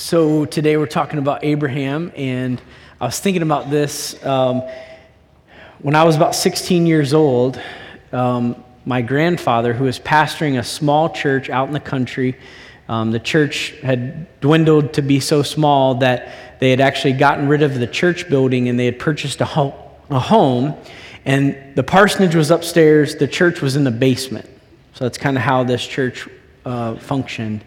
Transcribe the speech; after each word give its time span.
So 0.00 0.44
today 0.44 0.76
we're 0.76 0.86
talking 0.86 1.18
about 1.18 1.42
Abraham, 1.42 2.12
and 2.14 2.62
I 3.00 3.06
was 3.06 3.18
thinking 3.18 3.42
about 3.42 3.68
this. 3.68 4.24
Um, 4.24 4.62
when 5.80 5.96
I 5.96 6.04
was 6.04 6.14
about 6.14 6.36
16 6.36 6.86
years 6.86 7.12
old, 7.12 7.60
um, 8.12 8.62
my 8.84 9.02
grandfather, 9.02 9.72
who 9.72 9.82
was 9.82 9.98
pastoring 9.98 10.56
a 10.56 10.62
small 10.62 11.10
church 11.10 11.50
out 11.50 11.66
in 11.66 11.74
the 11.74 11.80
country, 11.80 12.36
um, 12.88 13.10
the 13.10 13.18
church 13.18 13.70
had 13.82 14.40
dwindled 14.40 14.92
to 14.92 15.02
be 15.02 15.18
so 15.18 15.42
small 15.42 15.96
that 15.96 16.60
they 16.60 16.70
had 16.70 16.80
actually 16.80 17.14
gotten 17.14 17.48
rid 17.48 17.64
of 17.64 17.74
the 17.74 17.88
church 17.88 18.28
building 18.28 18.68
and 18.68 18.78
they 18.78 18.86
had 18.86 19.00
purchased 19.00 19.40
a, 19.40 19.44
ho- 19.44 19.74
a 20.10 20.20
home. 20.20 20.76
And 21.24 21.74
the 21.74 21.82
parsonage 21.82 22.36
was 22.36 22.52
upstairs, 22.52 23.16
the 23.16 23.26
church 23.26 23.60
was 23.60 23.74
in 23.74 23.82
the 23.82 23.90
basement. 23.90 24.48
So 24.94 25.06
that's 25.06 25.18
kind 25.18 25.36
of 25.36 25.42
how 25.42 25.64
this 25.64 25.84
church 25.84 26.28
uh, 26.64 26.94
functioned. 26.98 27.64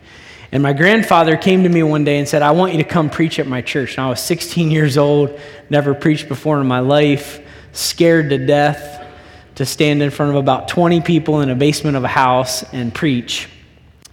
And 0.52 0.62
my 0.62 0.74
grandfather 0.74 1.38
came 1.38 1.64
to 1.64 1.70
me 1.70 1.82
one 1.82 2.04
day 2.04 2.20
and 2.20 2.28
said, 2.28 2.42
I 2.42 2.52
want 2.52 2.74
you 2.74 2.80
to 2.80 2.84
come 2.84 3.10
preach 3.10 3.40
at 3.40 3.48
my 3.48 3.62
church. 3.62 3.98
And 3.98 4.06
I 4.06 4.10
was 4.10 4.22
16 4.22 4.70
years 4.70 4.98
old, 4.98 5.40
never 5.70 5.94
preached 5.94 6.28
before 6.28 6.60
in 6.60 6.68
my 6.68 6.80
life, 6.80 7.40
scared 7.72 8.30
to 8.32 8.38
death 8.38 9.08
to 9.56 9.66
stand 9.66 10.02
in 10.02 10.10
front 10.10 10.32
of 10.32 10.38
about 10.38 10.68
20 10.68 11.02
people 11.02 11.42
in 11.42 11.50
a 11.50 11.56
basement 11.56 11.96
of 11.96 12.04
a 12.04 12.10
house 12.10 12.64
and 12.74 12.94
preach. 12.94 13.48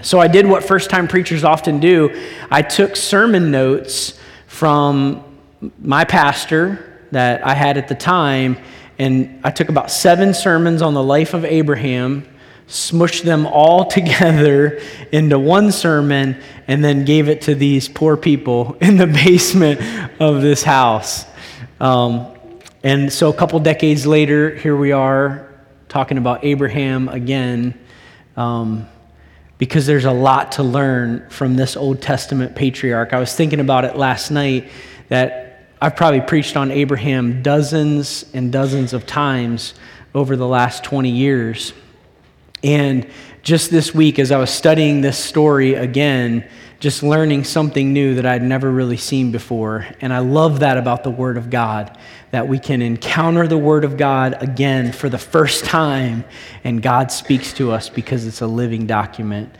So 0.00 0.20
I 0.20 0.28
did 0.28 0.46
what 0.46 0.62
first 0.62 0.90
time 0.90 1.08
preachers 1.08 1.42
often 1.42 1.80
do 1.80 2.24
I 2.50 2.62
took 2.62 2.94
sermon 2.94 3.50
notes 3.50 4.18
from 4.46 5.24
my 5.80 6.04
pastor 6.04 7.00
that 7.10 7.44
I 7.44 7.54
had 7.54 7.78
at 7.78 7.88
the 7.88 7.94
time, 7.94 8.58
and 8.98 9.40
I 9.42 9.50
took 9.50 9.70
about 9.70 9.90
seven 9.90 10.34
sermons 10.34 10.82
on 10.82 10.94
the 10.94 11.02
life 11.02 11.34
of 11.34 11.44
Abraham 11.44 12.28
smushed 12.68 13.22
them 13.22 13.46
all 13.46 13.84
together 13.90 14.80
into 15.10 15.38
one 15.38 15.72
sermon 15.72 16.40
and 16.66 16.84
then 16.84 17.04
gave 17.04 17.28
it 17.28 17.42
to 17.42 17.54
these 17.54 17.88
poor 17.88 18.16
people 18.16 18.76
in 18.80 18.96
the 18.96 19.06
basement 19.06 19.80
of 20.20 20.42
this 20.42 20.62
house. 20.62 21.24
Um, 21.80 22.34
and 22.82 23.12
so 23.12 23.30
a 23.30 23.34
couple 23.34 23.58
decades 23.60 24.06
later, 24.06 24.54
here 24.54 24.76
we 24.76 24.92
are 24.92 25.52
talking 25.88 26.18
about 26.18 26.44
Abraham 26.44 27.08
again. 27.08 27.78
Um, 28.36 28.88
because 29.58 29.86
there's 29.86 30.04
a 30.04 30.12
lot 30.12 30.52
to 30.52 30.62
learn 30.62 31.28
from 31.30 31.56
this 31.56 31.76
Old 31.76 32.00
Testament 32.00 32.54
patriarch. 32.54 33.12
I 33.12 33.18
was 33.18 33.34
thinking 33.34 33.60
about 33.60 33.84
it 33.84 33.96
last 33.96 34.30
night 34.30 34.70
that 35.08 35.66
I've 35.80 35.96
probably 35.96 36.20
preached 36.20 36.56
on 36.56 36.70
Abraham 36.70 37.42
dozens 37.42 38.24
and 38.32 38.52
dozens 38.52 38.92
of 38.92 39.04
times 39.04 39.74
over 40.14 40.36
the 40.36 40.46
last 40.46 40.84
20 40.84 41.10
years. 41.10 41.72
And 42.62 43.08
just 43.42 43.70
this 43.70 43.94
week, 43.94 44.18
as 44.18 44.32
I 44.32 44.38
was 44.38 44.50
studying 44.50 45.00
this 45.00 45.18
story 45.18 45.74
again, 45.74 46.48
just 46.80 47.02
learning 47.02 47.42
something 47.42 47.92
new 47.92 48.14
that 48.14 48.26
I'd 48.26 48.42
never 48.42 48.70
really 48.70 48.96
seen 48.96 49.32
before. 49.32 49.86
And 50.00 50.12
I 50.12 50.20
love 50.20 50.60
that 50.60 50.76
about 50.76 51.02
the 51.02 51.10
Word 51.10 51.36
of 51.36 51.50
God, 51.50 51.98
that 52.30 52.46
we 52.46 52.58
can 52.58 52.82
encounter 52.82 53.48
the 53.48 53.58
Word 53.58 53.84
of 53.84 53.96
God 53.96 54.40
again 54.40 54.92
for 54.92 55.08
the 55.08 55.18
first 55.18 55.64
time, 55.64 56.24
and 56.62 56.80
God 56.80 57.10
speaks 57.10 57.52
to 57.54 57.72
us 57.72 57.88
because 57.88 58.26
it's 58.26 58.42
a 58.42 58.46
living 58.46 58.86
document. 58.86 59.52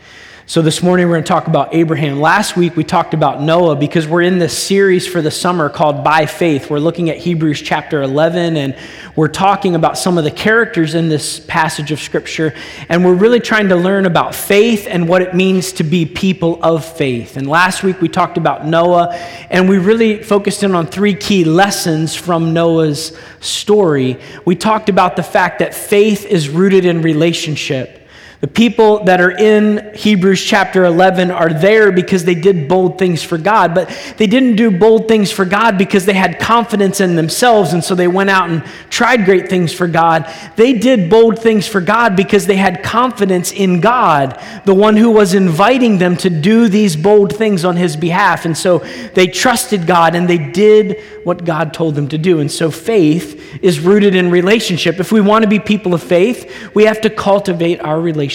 So, 0.49 0.63
this 0.63 0.81
morning 0.81 1.05
we're 1.05 1.13
going 1.13 1.25
to 1.25 1.27
talk 1.27 1.45
about 1.45 1.75
Abraham. 1.75 2.19
Last 2.19 2.57
week 2.57 2.75
we 2.75 2.83
talked 2.83 3.13
about 3.13 3.39
Noah 3.39 3.75
because 3.75 4.07
we're 4.07 4.23
in 4.23 4.39
this 4.39 4.57
series 4.57 5.07
for 5.07 5.21
the 5.21 5.29
summer 5.29 5.69
called 5.69 6.03
By 6.03 6.25
Faith. 6.25 6.71
We're 6.71 6.79
looking 6.79 7.11
at 7.11 7.17
Hebrews 7.17 7.61
chapter 7.61 8.01
11 8.01 8.57
and 8.57 8.75
we're 9.15 9.27
talking 9.27 9.75
about 9.75 9.95
some 9.95 10.17
of 10.17 10.23
the 10.23 10.31
characters 10.31 10.95
in 10.95 11.07
this 11.07 11.39
passage 11.39 11.91
of 11.91 11.99
Scripture. 11.99 12.55
And 12.89 13.05
we're 13.05 13.13
really 13.13 13.39
trying 13.39 13.69
to 13.69 13.75
learn 13.75 14.07
about 14.07 14.33
faith 14.33 14.87
and 14.89 15.07
what 15.07 15.21
it 15.21 15.35
means 15.35 15.71
to 15.73 15.83
be 15.83 16.07
people 16.07 16.57
of 16.63 16.83
faith. 16.83 17.37
And 17.37 17.47
last 17.47 17.83
week 17.83 18.01
we 18.01 18.09
talked 18.09 18.39
about 18.39 18.65
Noah 18.65 19.13
and 19.51 19.69
we 19.69 19.77
really 19.77 20.23
focused 20.23 20.63
in 20.63 20.73
on 20.73 20.87
three 20.87 21.13
key 21.13 21.43
lessons 21.43 22.15
from 22.15 22.53
Noah's 22.53 23.15
story. 23.39 24.17
We 24.45 24.55
talked 24.55 24.89
about 24.89 25.15
the 25.15 25.21
fact 25.21 25.59
that 25.59 25.75
faith 25.75 26.25
is 26.25 26.49
rooted 26.49 26.85
in 26.85 27.03
relationship. 27.03 27.98
The 28.41 28.47
people 28.47 29.03
that 29.03 29.19
are 29.19 29.31
in 29.31 29.93
Hebrews 29.93 30.41
chapter 30.41 30.85
11 30.85 31.29
are 31.29 31.51
there 31.51 31.91
because 31.91 32.23
they 32.23 32.35
did 32.35 32.69
bold 32.69 32.97
things 32.97 33.21
for 33.21 33.37
God, 33.37 33.75
but 33.75 33.89
they 34.15 34.27
didn't 34.27 34.55
do 34.55 34.71
bold 34.71 35.09
things 35.09 35.29
for 35.29 35.43
God 35.43 35.77
because 35.77 36.05
they 36.05 36.13
had 36.13 36.39
confidence 36.39 37.01
in 37.01 37.17
themselves 37.17 37.73
and 37.73 37.83
so 37.83 37.95
they 37.95 38.07
went 38.07 38.29
out 38.29 38.49
and 38.49 38.63
tried 38.89 39.25
great 39.25 39.49
things 39.49 39.73
for 39.73 39.89
God. 39.89 40.33
They 40.55 40.71
did 40.71 41.09
bold 41.09 41.39
things 41.39 41.67
for 41.67 41.81
God 41.81 42.15
because 42.15 42.47
they 42.47 42.55
had 42.55 42.81
confidence 42.81 43.51
in 43.51 43.81
God, 43.81 44.41
the 44.63 44.75
one 44.75 44.95
who 44.95 45.11
was 45.11 45.33
inviting 45.33 45.97
them 45.97 46.15
to 46.17 46.29
do 46.29 46.69
these 46.69 46.95
bold 46.95 47.35
things 47.35 47.65
on 47.65 47.75
his 47.75 47.97
behalf. 47.97 48.45
And 48.45 48.57
so 48.57 48.77
they 49.15 49.27
trusted 49.27 49.85
God 49.85 50.15
and 50.15 50.29
they 50.29 50.37
did 50.37 51.01
what 51.25 51.43
God 51.43 51.73
told 51.73 51.95
them 51.95 52.07
to 52.07 52.17
do. 52.17 52.39
And 52.39 52.49
so 52.49 52.71
faith 52.71 53.59
is 53.61 53.81
rooted 53.81 54.15
in 54.15 54.31
relationship. 54.31 55.01
If 55.01 55.11
we 55.11 55.19
want 55.19 55.43
to 55.43 55.49
be 55.49 55.59
people 55.59 55.93
of 55.93 56.01
faith, 56.01 56.73
we 56.73 56.85
have 56.85 57.01
to 57.01 57.09
cultivate 57.09 57.81
our 57.81 57.99
relationship 57.99 58.28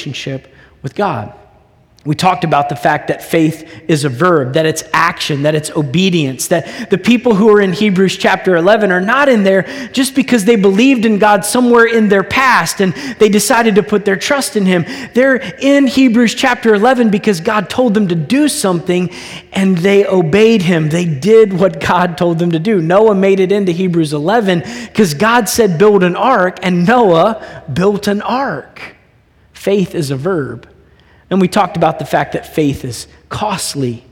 with 0.82 0.94
God. 0.94 1.34
We 2.06 2.15
talked 2.15 2.44
about 2.44 2.69
the 2.69 2.77
fact 2.77 3.09
that 3.09 3.22
faith 3.22 3.66
is 3.88 4.05
a 4.05 4.10
verb, 4.10 4.53
that 4.55 4.66
it's 4.66 4.84
action, 4.93 5.44
that 5.44 5.55
it's 5.55 5.71
obedience, 5.71 6.49
that 6.49 6.91
the 6.91 6.99
people 6.99 7.34
who 7.34 7.49
are 7.49 7.62
in 7.62 7.72
Hebrews 7.72 8.19
chapter 8.19 8.56
11 8.56 8.93
are 8.93 9.00
not 9.00 9.31
in 9.31 9.43
there 9.43 9.62
just 9.91 10.15
because 10.15 10.44
they 10.44 10.56
believed 10.56 11.06
in 11.06 11.19
God 11.19 11.47
somewhere 11.47 11.87
in 11.87 12.10
their 12.10 12.22
past 12.22 12.82
and 12.82 12.93
they 13.19 13.31
decided 13.31 13.77
to 13.77 13.82
put 13.82 14.05
their 14.05 14.16
trust 14.16 14.55
in 14.55 14.66
Him. 14.66 14.84
They're 15.15 15.37
in 15.37 15.87
Hebrews 15.87 16.34
chapter 16.34 16.75
11 16.75 17.09
because 17.09 17.41
God 17.41 17.71
told 17.71 17.94
them 17.94 18.09
to 18.09 18.15
do 18.15 18.50
something 18.50 19.09
and 19.55 19.78
they 19.78 20.05
obeyed 20.05 20.61
Him. 20.61 20.91
They 20.91 21.06
did 21.06 21.55
what 21.55 21.81
God 21.81 22.19
told 22.19 22.38
them 22.38 22.50
to 22.50 22.59
do. 22.59 22.82
Noah 22.82 23.15
made 23.15 23.41
it 23.41 23.50
into 23.50 23.72
Hebrews 23.72 24.12
11 24.12 24.62
because 24.88 25.15
God 25.15 25.49
said, 25.49 25.78
build 25.78 26.03
an 26.03 26.16
ark, 26.16 26.59
and 26.62 26.87
Noah 26.87 27.65
built 27.72 28.09
an 28.09 28.21
ark. 28.21 28.94
Faith 29.64 29.94
is 29.94 30.10
a 30.10 30.16
verb. 30.16 30.69
And 31.30 31.41
we 31.41 31.48
talked 31.48 31.78
about 31.78 31.98
the 31.98 32.04
fact 32.04 32.34
that 32.34 32.54
faith 32.54 32.84
is 32.84 33.08
costly, 33.30 34.04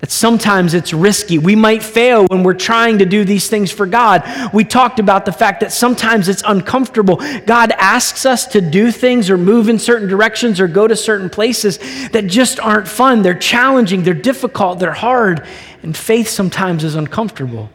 that 0.00 0.10
sometimes 0.10 0.74
it's 0.74 0.92
risky. 0.92 1.38
We 1.38 1.56
might 1.56 1.82
fail 1.82 2.26
when 2.26 2.42
we're 2.42 2.52
trying 2.52 2.98
to 2.98 3.06
do 3.06 3.24
these 3.24 3.48
things 3.48 3.72
for 3.72 3.86
God. 3.86 4.22
We 4.52 4.64
talked 4.64 4.98
about 4.98 5.24
the 5.24 5.32
fact 5.32 5.60
that 5.60 5.72
sometimes 5.72 6.28
it's 6.28 6.42
uncomfortable. 6.46 7.16
God 7.46 7.72
asks 7.72 8.26
us 8.26 8.46
to 8.48 8.60
do 8.60 8.92
things 8.92 9.30
or 9.30 9.38
move 9.38 9.70
in 9.70 9.78
certain 9.78 10.08
directions 10.08 10.60
or 10.60 10.68
go 10.68 10.86
to 10.86 10.94
certain 10.94 11.30
places 11.30 11.78
that 12.10 12.26
just 12.26 12.60
aren't 12.60 12.86
fun. 12.86 13.22
They're 13.22 13.32
challenging, 13.32 14.02
they're 14.02 14.12
difficult, 14.12 14.78
they're 14.78 14.92
hard. 14.92 15.46
And 15.82 15.96
faith 15.96 16.28
sometimes 16.28 16.84
is 16.84 16.96
uncomfortable. 16.96 17.70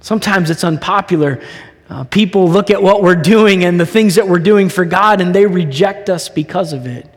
Sometimes 0.00 0.48
it's 0.48 0.64
unpopular. 0.64 1.42
Uh, 1.90 2.04
people 2.04 2.48
look 2.48 2.70
at 2.70 2.80
what 2.80 3.02
we're 3.02 3.16
doing 3.16 3.64
and 3.64 3.78
the 3.80 3.84
things 3.84 4.14
that 4.14 4.28
we're 4.28 4.38
doing 4.38 4.68
for 4.68 4.84
God 4.84 5.20
and 5.20 5.34
they 5.34 5.44
reject 5.44 6.08
us 6.08 6.28
because 6.28 6.72
of 6.72 6.86
it. 6.86 7.12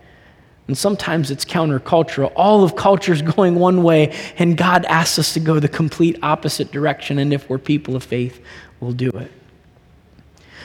And 0.67 0.75
sometimes 0.75 1.29
it's 1.29 1.45
countercultural. 1.45 2.31
All 2.35 2.63
of 2.63 2.75
culture 2.75 3.13
is 3.13 3.21
going 3.35 3.55
one 3.55 3.83
way, 3.83 4.15
and 4.37 4.57
God 4.57 4.85
asks 4.85 5.19
us 5.19 5.33
to 5.33 5.39
go 5.39 5.59
the 5.59 5.67
complete 5.67 6.17
opposite 6.23 6.71
direction. 6.71 7.19
And 7.19 7.31
if 7.33 7.49
we're 7.49 7.59
people 7.59 7.95
of 7.95 8.03
faith, 8.03 8.41
we'll 8.79 8.93
do 8.93 9.09
it. 9.09 9.31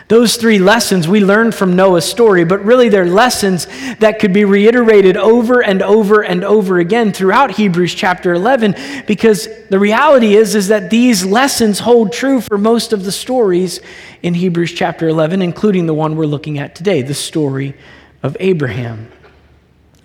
Those 0.09 0.37
three 0.37 0.59
lessons 0.59 1.07
we 1.07 1.21
learned 1.21 1.55
from 1.55 1.77
Noah's 1.77 2.07
story, 2.07 2.43
but 2.45 2.65
really 2.65 2.89
they're 2.89 3.05
lessons 3.05 3.67
that 3.99 4.19
could 4.19 4.33
be 4.33 4.47
reiterated 4.47 5.19
over 5.19 5.63
and 5.63 5.83
over 5.83 6.23
and 6.23 6.43
over 6.45 6.79
again 6.79 7.13
throughout 7.13 7.51
Hebrews 7.51 7.95
chapter 7.95 8.33
11 8.33 8.75
because 9.07 9.49
the 9.69 9.79
reality 9.79 10.35
is 10.35 10.55
is 10.55 10.69
that 10.69 10.89
these 10.89 11.27
lessons 11.27 11.81
hold 11.81 12.13
true 12.13 12.41
for 12.41 12.57
most 12.57 12.95
of 12.95 13.05
the 13.05 13.13
stories 13.13 13.81
in 14.23 14.33
Hebrews 14.33 14.73
chapter 14.73 15.09
11 15.09 15.43
including 15.43 15.85
the 15.85 15.95
one 15.95 16.17
we're 16.17 16.25
looking 16.25 16.59
at 16.59 16.75
today, 16.75 17.03
the 17.03 17.13
story 17.13 17.75
of 18.23 18.35
Abraham. 18.41 19.13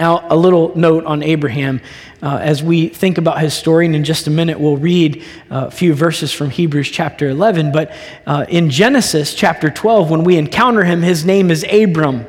Now, 0.03 0.27
a 0.29 0.35
little 0.35 0.77
note 0.77 1.05
on 1.05 1.23
Abraham. 1.23 1.79
Uh, 2.21 2.37
as 2.41 2.61
we 2.61 2.89
think 2.89 3.17
about 3.17 3.39
his 3.39 3.53
story, 3.53 3.85
and 3.85 3.95
in 3.95 4.03
just 4.03 4.27
a 4.27 4.29
minute 4.29 4.59
we'll 4.59 4.75
read 4.75 5.23
a 5.49 5.71
few 5.71 5.93
verses 5.93 6.33
from 6.33 6.49
Hebrews 6.49 6.89
chapter 6.89 7.29
11. 7.29 7.71
But 7.71 7.95
uh, 8.27 8.45
in 8.49 8.69
Genesis 8.69 9.33
chapter 9.33 9.69
12, 9.69 10.09
when 10.09 10.25
we 10.25 10.35
encounter 10.35 10.83
him, 10.83 11.03
his 11.03 11.23
name 11.23 11.49
is 11.49 11.65
Abram. 11.71 12.25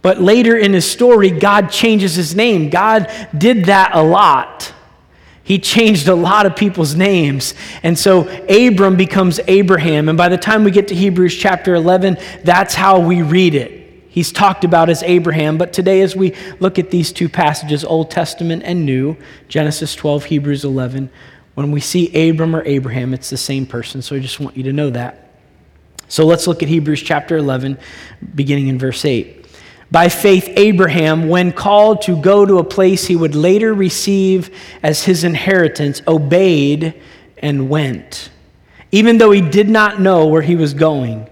But 0.00 0.22
later 0.22 0.56
in 0.56 0.72
his 0.72 0.90
story, 0.90 1.28
God 1.28 1.70
changes 1.70 2.14
his 2.14 2.34
name. 2.34 2.70
God 2.70 3.12
did 3.36 3.66
that 3.66 3.90
a 3.94 4.02
lot. 4.02 4.72
He 5.44 5.58
changed 5.58 6.08
a 6.08 6.14
lot 6.14 6.46
of 6.46 6.56
people's 6.56 6.94
names. 6.94 7.52
And 7.82 7.98
so 7.98 8.26
Abram 8.48 8.96
becomes 8.96 9.38
Abraham. 9.48 10.08
And 10.08 10.16
by 10.16 10.30
the 10.30 10.38
time 10.38 10.64
we 10.64 10.70
get 10.70 10.88
to 10.88 10.94
Hebrews 10.94 11.36
chapter 11.36 11.74
11, 11.74 12.16
that's 12.42 12.72
how 12.74 13.00
we 13.00 13.20
read 13.20 13.54
it 13.54 13.79
he's 14.10 14.30
talked 14.32 14.64
about 14.64 14.90
as 14.90 15.02
Abraham. 15.02 15.56
But 15.56 15.72
today, 15.72 16.02
as 16.02 16.14
we 16.14 16.34
look 16.58 16.78
at 16.78 16.90
these 16.90 17.12
two 17.12 17.28
passages, 17.28 17.84
Old 17.84 18.10
Testament 18.10 18.62
and 18.64 18.84
New, 18.84 19.16
Genesis 19.48 19.94
12, 19.94 20.24
Hebrews 20.26 20.64
11, 20.64 21.10
when 21.54 21.70
we 21.70 21.80
see 21.80 22.28
Abram 22.28 22.54
or 22.54 22.62
Abraham, 22.64 23.14
it's 23.14 23.30
the 23.30 23.36
same 23.36 23.66
person. 23.66 24.02
So 24.02 24.16
I 24.16 24.18
just 24.18 24.40
want 24.40 24.56
you 24.56 24.64
to 24.64 24.72
know 24.72 24.90
that. 24.90 25.30
So 26.08 26.26
let's 26.26 26.46
look 26.46 26.62
at 26.62 26.68
Hebrews 26.68 27.02
chapter 27.02 27.36
11, 27.36 27.78
beginning 28.34 28.68
in 28.68 28.78
verse 28.78 29.04
8. 29.04 29.46
By 29.92 30.08
faith, 30.08 30.48
Abraham, 30.56 31.28
when 31.28 31.52
called 31.52 32.02
to 32.02 32.20
go 32.20 32.44
to 32.44 32.58
a 32.58 32.64
place 32.64 33.06
he 33.06 33.16
would 33.16 33.34
later 33.34 33.74
receive 33.74 34.56
as 34.82 35.04
his 35.04 35.24
inheritance, 35.24 36.02
obeyed 36.06 37.00
and 37.38 37.68
went, 37.68 38.30
even 38.92 39.18
though 39.18 39.30
he 39.30 39.40
did 39.40 39.68
not 39.68 40.00
know 40.00 40.26
where 40.26 40.42
he 40.42 40.56
was 40.56 40.74
going. 40.74 41.29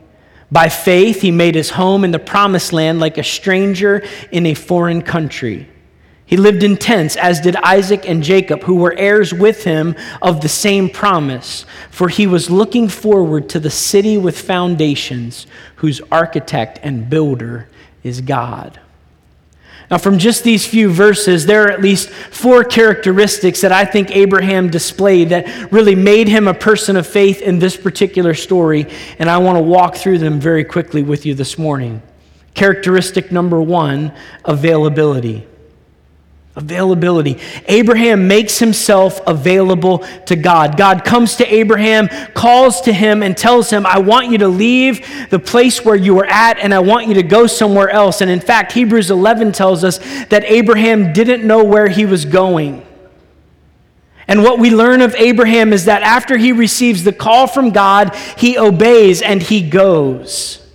By 0.51 0.69
faith, 0.69 1.21
he 1.21 1.31
made 1.31 1.55
his 1.55 1.71
home 1.71 2.05
in 2.05 2.11
the 2.11 2.19
promised 2.19 2.73
land 2.73 3.01
like 3.01 3.19
a 3.19 3.23
stranger 3.23 4.03
in 4.33 4.47
a 4.47 4.55
foreign 4.55 5.03
country. 5.03 5.69
He 6.25 6.37
lived 6.37 6.63
in 6.63 6.77
tents, 6.77 7.17
as 7.17 7.41
did 7.41 7.57
Isaac 7.57 8.09
and 8.09 8.23
Jacob, 8.23 8.63
who 8.63 8.77
were 8.77 8.95
heirs 8.99 9.33
with 9.33 9.65
him 9.65 9.95
of 10.21 10.41
the 10.41 10.49
same 10.49 10.91
promise, 10.91 11.65
for 11.91 12.09
he 12.09 12.27
was 12.27 12.51
looking 12.51 12.89
forward 12.89 13.49
to 13.51 13.61
the 13.61 13.71
city 13.71 14.19
with 14.19 14.39
foundations, 14.39 15.47
whose 15.77 16.03
architect 16.13 16.81
and 16.83 17.09
builder 17.09 17.69
is 18.03 18.21
God. 18.21 18.79
Now, 19.91 19.97
from 19.97 20.19
just 20.19 20.45
these 20.45 20.67
few 20.67 20.91
verses, 20.91 21.47
there 21.47 21.65
are 21.65 21.71
at 21.71 21.81
least 21.81 22.11
four 22.11 22.63
characteristics 22.63 23.63
that 23.63 23.73
I 23.73 23.87
think 23.87 24.15
Abraham 24.15 24.69
displayed 24.69 25.31
that 25.31 25.73
really 25.73 25.95
made 25.95 26.29
him 26.29 26.47
a 26.47 26.53
person 26.53 26.97
of 26.97 27.07
faith 27.07 27.41
in 27.41 27.59
this 27.59 27.75
particular 27.75 28.35
story, 28.35 28.87
and 29.19 29.31
I 29.31 29.39
want 29.39 29.57
to 29.57 29.63
walk 29.63 29.97
through 29.97 30.19
them 30.19 30.41
very 30.41 30.63
quickly 30.63 31.03
with 31.03 31.25
you 31.25 31.35
this 31.35 31.57
morning. 31.57 32.03
Characteristic 32.53 33.33
number 33.33 33.63
one 33.63 34.13
availability. 34.45 35.47
Availability. 36.59 37.39
Abraham 37.67 38.27
makes 38.27 38.59
himself 38.59 39.21
available 39.29 39.99
to 40.27 40.35
God. 40.35 40.77
God 40.77 41.05
comes 41.05 41.37
to 41.37 41.47
Abraham, 41.47 42.09
calls 42.35 42.81
to 42.81 42.93
him, 42.93 43.23
and 43.23 43.37
tells 43.37 43.71
him, 43.71 43.87
I 43.87 43.99
want 43.99 44.33
you 44.33 44.39
to 44.39 44.49
leave 44.49 45.07
the 45.31 45.39
place 45.39 45.85
where 45.85 45.95
you 45.95 46.17
were 46.17 46.27
at, 46.27 46.59
and 46.59 46.75
I 46.75 46.81
want 46.81 47.07
you 47.07 47.15
to 47.15 47.23
go 47.23 47.47
somewhere 47.47 47.89
else. 47.89 48.23
And 48.23 48.29
in 48.29 48.41
fact, 48.41 48.73
Hebrews 48.73 49.09
11 49.09 49.53
tells 49.53 49.85
us 49.85 49.99
that 50.31 50.43
Abraham 50.47 51.13
didn't 51.13 51.47
know 51.47 51.63
where 51.63 51.87
he 51.87 52.05
was 52.05 52.25
going. 52.25 52.85
And 54.27 54.43
what 54.43 54.59
we 54.59 54.71
learn 54.71 55.01
of 55.01 55.15
Abraham 55.15 55.73
is 55.73 55.85
that 55.85 56.03
after 56.03 56.37
he 56.37 56.51
receives 56.51 57.05
the 57.05 57.13
call 57.13 57.47
from 57.47 57.71
God, 57.71 58.17
he 58.37 58.59
obeys 58.59 59.23
and 59.23 59.41
he 59.41 59.63
goes. 59.63 60.68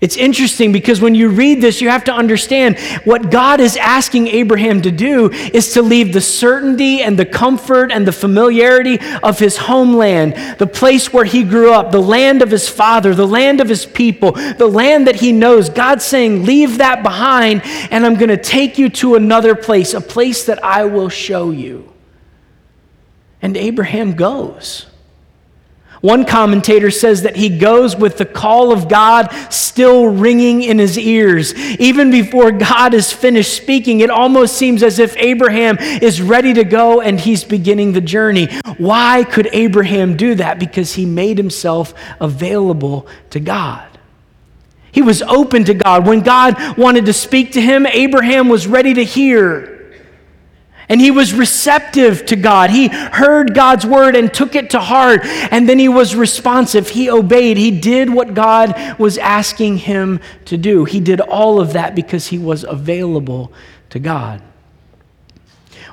It's 0.00 0.16
interesting 0.16 0.70
because 0.70 1.00
when 1.00 1.16
you 1.16 1.28
read 1.28 1.60
this, 1.60 1.80
you 1.80 1.88
have 1.88 2.04
to 2.04 2.12
understand 2.12 2.78
what 3.02 3.32
God 3.32 3.58
is 3.58 3.76
asking 3.76 4.28
Abraham 4.28 4.80
to 4.82 4.92
do 4.92 5.32
is 5.32 5.72
to 5.72 5.82
leave 5.82 6.12
the 6.12 6.20
certainty 6.20 7.02
and 7.02 7.18
the 7.18 7.26
comfort 7.26 7.90
and 7.90 8.06
the 8.06 8.12
familiarity 8.12 9.00
of 9.24 9.40
his 9.40 9.56
homeland, 9.56 10.34
the 10.58 10.68
place 10.68 11.12
where 11.12 11.24
he 11.24 11.42
grew 11.42 11.72
up, 11.72 11.90
the 11.90 12.00
land 12.00 12.42
of 12.42 12.50
his 12.52 12.68
father, 12.68 13.12
the 13.12 13.26
land 13.26 13.60
of 13.60 13.68
his 13.68 13.86
people, 13.86 14.32
the 14.32 14.68
land 14.68 15.08
that 15.08 15.16
he 15.16 15.32
knows. 15.32 15.68
God's 15.68 16.04
saying, 16.04 16.44
Leave 16.44 16.78
that 16.78 17.02
behind, 17.02 17.62
and 17.90 18.06
I'm 18.06 18.14
going 18.14 18.28
to 18.28 18.36
take 18.36 18.78
you 18.78 18.88
to 18.90 19.16
another 19.16 19.56
place, 19.56 19.94
a 19.94 20.00
place 20.00 20.44
that 20.44 20.62
I 20.62 20.84
will 20.84 21.08
show 21.08 21.50
you. 21.50 21.92
And 23.42 23.56
Abraham 23.56 24.14
goes. 24.14 24.86
One 26.00 26.24
commentator 26.24 26.90
says 26.90 27.22
that 27.22 27.36
he 27.36 27.58
goes 27.58 27.96
with 27.96 28.18
the 28.18 28.24
call 28.24 28.72
of 28.72 28.88
God 28.88 29.30
still 29.50 30.06
ringing 30.06 30.62
in 30.62 30.78
his 30.78 30.96
ears. 30.98 31.54
Even 31.80 32.10
before 32.10 32.52
God 32.52 32.94
is 32.94 33.12
finished 33.12 33.54
speaking, 33.54 34.00
it 34.00 34.10
almost 34.10 34.56
seems 34.56 34.82
as 34.82 34.98
if 34.98 35.16
Abraham 35.16 35.76
is 35.78 36.22
ready 36.22 36.52
to 36.54 36.64
go 36.64 37.00
and 37.00 37.18
he's 37.18 37.42
beginning 37.42 37.92
the 37.92 38.00
journey. 38.00 38.48
Why 38.76 39.24
could 39.24 39.48
Abraham 39.52 40.16
do 40.16 40.36
that? 40.36 40.58
Because 40.58 40.94
he 40.94 41.04
made 41.04 41.36
himself 41.36 41.94
available 42.20 43.06
to 43.30 43.40
God. 43.40 43.86
He 44.92 45.02
was 45.02 45.22
open 45.22 45.64
to 45.64 45.74
God. 45.74 46.06
When 46.06 46.20
God 46.20 46.78
wanted 46.78 47.06
to 47.06 47.12
speak 47.12 47.52
to 47.52 47.60
him, 47.60 47.86
Abraham 47.86 48.48
was 48.48 48.66
ready 48.66 48.94
to 48.94 49.04
hear. 49.04 49.77
And 50.88 51.00
he 51.00 51.10
was 51.10 51.34
receptive 51.34 52.24
to 52.26 52.36
God. 52.36 52.70
He 52.70 52.88
heard 52.88 53.54
God's 53.54 53.84
word 53.84 54.16
and 54.16 54.32
took 54.32 54.54
it 54.54 54.70
to 54.70 54.80
heart. 54.80 55.20
And 55.24 55.68
then 55.68 55.78
he 55.78 55.88
was 55.88 56.16
responsive. 56.16 56.88
He 56.88 57.10
obeyed. 57.10 57.58
He 57.58 57.70
did 57.70 58.08
what 58.08 58.32
God 58.32 58.98
was 58.98 59.18
asking 59.18 59.78
him 59.78 60.20
to 60.46 60.56
do. 60.56 60.86
He 60.86 61.00
did 61.00 61.20
all 61.20 61.60
of 61.60 61.74
that 61.74 61.94
because 61.94 62.28
he 62.28 62.38
was 62.38 62.64
available 62.64 63.52
to 63.90 63.98
God. 63.98 64.42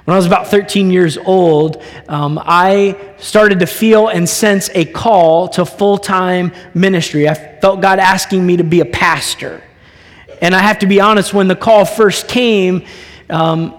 When 0.05 0.13
I 0.13 0.17
was 0.17 0.27
about 0.27 0.47
13 0.47 0.91
years 0.91 1.17
old, 1.17 1.81
um, 2.07 2.39
I 2.41 2.95
started 3.17 3.59
to 3.61 3.65
feel 3.65 4.07
and 4.07 4.29
sense 4.29 4.69
a 4.75 4.85
call 4.85 5.47
to 5.49 5.65
full 5.65 5.97
time 5.97 6.53
ministry. 6.75 7.27
I 7.27 7.33
felt 7.33 7.81
God 7.81 7.97
asking 7.97 8.45
me 8.45 8.57
to 8.57 8.63
be 8.63 8.81
a 8.81 8.85
pastor. 8.85 9.63
And 10.41 10.53
I 10.53 10.59
have 10.59 10.79
to 10.79 10.85
be 10.85 11.01
honest, 11.01 11.33
when 11.33 11.47
the 11.47 11.55
call 11.55 11.85
first 11.85 12.27
came, 12.27 12.85
um, 13.31 13.75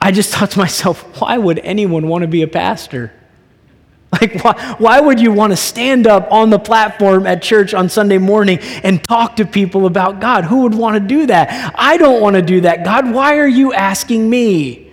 I 0.00 0.12
just 0.12 0.34
thought 0.34 0.52
to 0.52 0.58
myself, 0.58 1.20
why 1.20 1.36
would 1.36 1.58
anyone 1.58 2.08
want 2.08 2.22
to 2.22 2.28
be 2.28 2.42
a 2.42 2.48
pastor? 2.48 3.12
Like, 4.12 4.42
why, 4.42 4.74
why 4.78 5.00
would 5.00 5.20
you 5.20 5.30
want 5.30 5.52
to 5.52 5.56
stand 5.56 6.06
up 6.06 6.32
on 6.32 6.50
the 6.50 6.58
platform 6.58 7.28
at 7.28 7.42
church 7.42 7.74
on 7.74 7.88
Sunday 7.88 8.18
morning 8.18 8.58
and 8.82 9.02
talk 9.04 9.36
to 9.36 9.46
people 9.46 9.86
about 9.86 10.20
God? 10.20 10.44
Who 10.44 10.62
would 10.62 10.74
want 10.74 10.94
to 10.94 11.00
do 11.00 11.26
that? 11.26 11.72
I 11.78 11.96
don't 11.96 12.20
want 12.20 12.34
to 12.34 12.42
do 12.42 12.62
that. 12.62 12.84
God, 12.84 13.12
why 13.12 13.38
are 13.38 13.46
you 13.46 13.72
asking 13.72 14.28
me? 14.28 14.92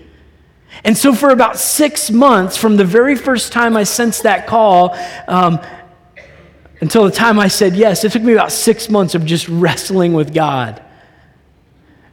And 0.84 0.96
so, 0.96 1.16
for 1.16 1.32
about 1.32 1.58
six 1.58 2.12
months, 2.12 2.58
from 2.58 2.78
the 2.78 2.86
very 2.86 3.16
first 3.16 3.52
time 3.52 3.76
I 3.76 3.84
sensed 3.84 4.22
that 4.24 4.46
call 4.46 4.96
um, 5.28 5.60
until 6.80 7.06
the 7.06 7.12
time 7.12 7.40
I 7.40 7.48
said 7.48 7.76
yes, 7.76 8.04
it 8.04 8.12
took 8.12 8.22
me 8.22 8.34
about 8.34 8.52
six 8.52 8.88
months 8.88 9.16
of 9.16 9.26
just 9.26 9.48
wrestling 9.48 10.14
with 10.14 10.32
God. 10.32 10.84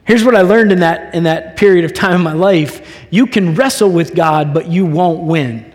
Here's 0.05 0.23
what 0.23 0.35
I 0.35 0.41
learned 0.41 0.71
in 0.71 0.79
that, 0.79 1.15
in 1.15 1.23
that 1.23 1.57
period 1.57 1.83
of 1.83 1.93
time 1.93 2.15
in 2.15 2.21
my 2.21 2.33
life 2.33 3.05
you 3.09 3.27
can 3.27 3.55
wrestle 3.55 3.89
with 3.89 4.13
God, 4.15 4.53
but 4.53 4.67
you 4.67 4.85
won't 4.85 5.23
win. 5.23 5.73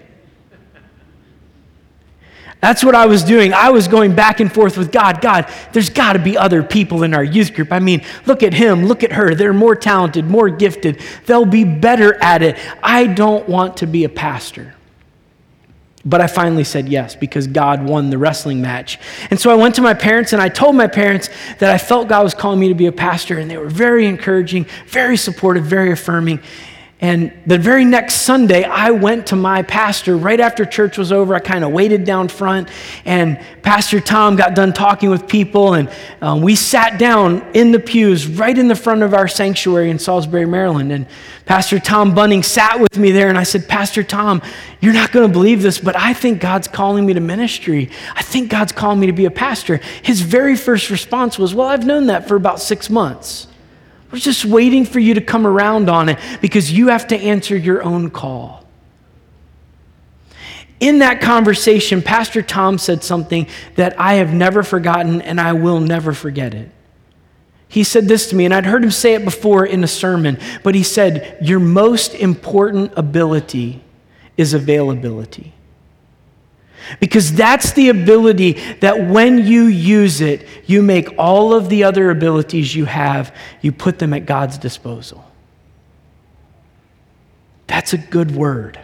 That's 2.61 2.85
what 2.85 2.95
I 2.95 3.07
was 3.07 3.25
doing. 3.25 3.55
I 3.55 3.71
was 3.71 3.89
going 3.89 4.15
back 4.15 4.41
and 4.41 4.53
forth 4.53 4.77
with 4.77 4.93
God. 4.93 5.23
God, 5.23 5.51
there's 5.73 5.89
got 5.89 6.13
to 6.13 6.19
be 6.19 6.37
other 6.37 6.63
people 6.63 7.03
in 7.03 7.15
our 7.15 7.25
youth 7.25 7.55
group. 7.55 7.73
I 7.73 7.79
mean, 7.79 8.05
look 8.27 8.43
at 8.43 8.53
him, 8.53 8.85
look 8.85 9.03
at 9.03 9.13
her. 9.13 9.35
They're 9.35 9.55
more 9.55 9.75
talented, 9.75 10.27
more 10.27 10.51
gifted. 10.51 11.01
They'll 11.25 11.47
be 11.47 11.65
better 11.65 12.23
at 12.23 12.43
it. 12.43 12.59
I 12.83 13.07
don't 13.07 13.49
want 13.49 13.79
to 13.79 13.87
be 13.87 14.05
a 14.05 14.11
pastor. 14.11 14.75
But 16.05 16.23
I 16.23 16.29
finally 16.29 16.65
said 16.65 16.89
yes 16.89 17.15
because 17.15 17.47
God 17.47 17.85
won 17.85 18.09
the 18.09 18.17
wrestling 18.17 18.63
match. 18.63 18.99
And 19.31 19.39
so 19.39 19.51
I 19.51 19.55
went 19.55 19.75
to 19.75 19.83
my 19.83 19.93
parents 19.93 20.33
and 20.33 20.41
I 20.41 20.49
told 20.49 20.75
my 20.75 20.87
parents 20.87 21.29
that 21.59 21.71
I 21.71 21.77
felt 21.77 22.09
God 22.09 22.23
was 22.23 22.33
calling 22.33 22.59
me 22.59 22.69
to 22.69 22.75
be 22.75 22.87
a 22.87 22.93
pastor, 22.93 23.39
and 23.39 23.51
they 23.51 23.59
were 23.59 23.69
very 23.69 24.07
encouraging, 24.07 24.65
very 24.87 25.19
supportive, 25.19 25.65
very 25.65 25.93
affirming. 25.93 26.41
And 27.03 27.33
the 27.47 27.57
very 27.57 27.87
next 27.87 28.17
Sunday, 28.17 28.63
I 28.63 28.91
went 28.91 29.29
to 29.29 29.37
my 29.37 29.63
pastor 29.63 30.19
right 30.19 30.39
after 30.39 30.67
church 30.67 30.99
was 30.99 31.13
over. 31.13 31.35
I 31.35 31.39
kind 31.39 31.65
of 31.65 31.73
waited 31.73 32.05
down 32.05 32.29
front, 32.29 32.69
and 33.07 33.41
Pastor 33.63 34.01
Tom 34.01 34.37
got 34.37 34.55
done 34.55 34.75
talking 34.75 35.09
with 35.09 35.27
people, 35.27 35.73
and 35.73 35.91
um, 36.21 36.43
we 36.43 36.55
sat 36.55 36.99
down 36.99 37.43
in 37.55 37.73
the 37.73 37.79
pews 37.79 38.27
right 38.27 38.57
in 38.57 38.69
the 38.69 38.75
front 38.75 39.03
of 39.03 39.15
our 39.15 39.29
sanctuary 39.29 39.91
in 39.91 39.99
Salisbury, 39.99 40.45
Maryland. 40.45 40.93
And 40.93 41.07
Pastor 41.47 41.79
Tom 41.79 42.15
Bunning 42.15 42.43
sat 42.43 42.79
with 42.79 42.99
me 42.99 43.13
there, 43.13 43.31
and 43.31 43.39
I 43.39 43.45
said, 43.45 43.67
Pastor 43.67 44.03
Tom, 44.03 44.43
you're 44.83 44.93
not 44.93 45.11
going 45.11 45.27
to 45.27 45.33
believe 45.33 45.63
this, 45.63 45.79
but 45.79 45.97
I 45.97 46.13
think 46.13 46.39
God's 46.39 46.69
calling 46.69 47.07
me 47.07 47.15
to 47.15 47.21
ministry. 47.21 47.89
I 48.15 48.21
think 48.21 48.51
God's 48.51 48.73
calling 48.73 49.01
me 49.01 49.07
to 49.07 49.15
be 49.15 49.25
a 49.25 49.31
pastor. 49.31 49.81
His 50.03 50.21
very 50.21 50.55
first 50.55 50.91
response 50.91 51.39
was, 51.39 51.55
Well, 51.55 51.69
I've 51.69 51.87
known 51.87 52.09
that 52.09 52.29
for 52.29 52.37
about 52.37 52.61
six 52.61 52.91
months. 52.91 53.47
We're 54.11 54.19
just 54.19 54.45
waiting 54.45 54.85
for 54.85 54.99
you 54.99 55.15
to 55.15 55.21
come 55.21 55.47
around 55.47 55.89
on 55.89 56.09
it 56.09 56.19
because 56.41 56.73
you 56.73 56.89
have 56.89 57.09
to 57.09 57.17
answer 57.17 57.57
your 57.57 57.83
own 57.83 58.11
call. 58.11 58.65
In 60.81 61.01
that 61.01 61.21
conversation, 61.21 62.01
Pastor 62.03 62.43
Tom 62.43 62.79
said 62.79 63.05
something 63.05 63.47
that 63.77 64.01
I 64.01 64.15
have 64.15 64.33
never 64.33 64.63
forgotten 64.63 65.21
and 65.21 65.41
I 65.41 65.53
will 65.53 65.79
never 65.79 66.13
forget 66.13 66.55
it. 66.55 66.71
He 67.69 67.85
said 67.85 68.09
this 68.09 68.31
to 68.31 68.37
me, 68.37 68.47
and 68.47 68.53
I'd 68.53 68.67
heard 68.67 68.83
him 68.83 68.91
say 68.91 69.15
it 69.15 69.25
before 69.25 69.65
in 69.65 69.85
a 69.85 69.87
sermon, 69.87 70.39
but 70.65 70.75
he 70.75 70.83
said, 70.83 71.39
Your 71.41 71.61
most 71.61 72.15
important 72.15 72.93
ability 72.97 73.81
is 74.37 74.55
availability. 74.55 75.53
Because 76.99 77.33
that's 77.33 77.73
the 77.73 77.89
ability 77.89 78.53
that 78.81 79.09
when 79.09 79.47
you 79.47 79.65
use 79.65 80.21
it, 80.21 80.47
you 80.67 80.83
make 80.83 81.09
all 81.19 81.55
of 81.55 81.69
the 81.69 81.85
other 81.85 82.11
abilities 82.11 82.75
you 82.75 82.85
have, 82.85 83.35
you 83.61 83.73
put 83.73 83.99
them 83.99 84.13
at 84.13 84.27
God's 84.27 84.59
disposal. 84.59 85.25
That's 87.67 87.93
a 87.93 87.99
good 87.99 88.35
word. 88.35 88.79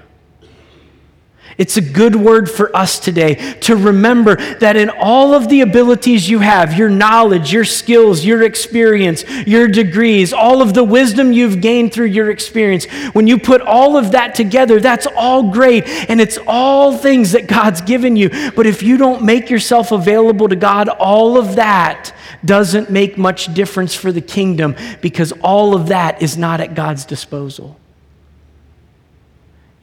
It's 1.58 1.78
a 1.78 1.80
good 1.80 2.14
word 2.14 2.50
for 2.50 2.74
us 2.76 2.98
today 2.98 3.54
to 3.60 3.76
remember 3.76 4.36
that 4.56 4.76
in 4.76 4.90
all 4.90 5.32
of 5.32 5.48
the 5.48 5.62
abilities 5.62 6.28
you 6.28 6.40
have, 6.40 6.76
your 6.76 6.90
knowledge, 6.90 7.50
your 7.50 7.64
skills, 7.64 8.26
your 8.26 8.42
experience, 8.42 9.24
your 9.46 9.66
degrees, 9.66 10.34
all 10.34 10.60
of 10.60 10.74
the 10.74 10.84
wisdom 10.84 11.32
you've 11.32 11.62
gained 11.62 11.94
through 11.94 12.06
your 12.06 12.30
experience, 12.30 12.84
when 13.14 13.26
you 13.26 13.38
put 13.38 13.62
all 13.62 13.96
of 13.96 14.12
that 14.12 14.34
together, 14.34 14.80
that's 14.80 15.06
all 15.16 15.50
great 15.50 15.88
and 16.10 16.20
it's 16.20 16.38
all 16.46 16.94
things 16.94 17.32
that 17.32 17.46
God's 17.46 17.80
given 17.80 18.16
you. 18.16 18.28
But 18.50 18.66
if 18.66 18.82
you 18.82 18.98
don't 18.98 19.22
make 19.22 19.48
yourself 19.48 19.92
available 19.92 20.48
to 20.48 20.56
God, 20.56 20.90
all 20.90 21.38
of 21.38 21.56
that 21.56 22.14
doesn't 22.44 22.90
make 22.90 23.16
much 23.16 23.52
difference 23.54 23.94
for 23.94 24.12
the 24.12 24.20
kingdom 24.20 24.76
because 25.00 25.32
all 25.40 25.74
of 25.74 25.88
that 25.88 26.20
is 26.20 26.36
not 26.36 26.60
at 26.60 26.74
God's 26.74 27.06
disposal. 27.06 27.78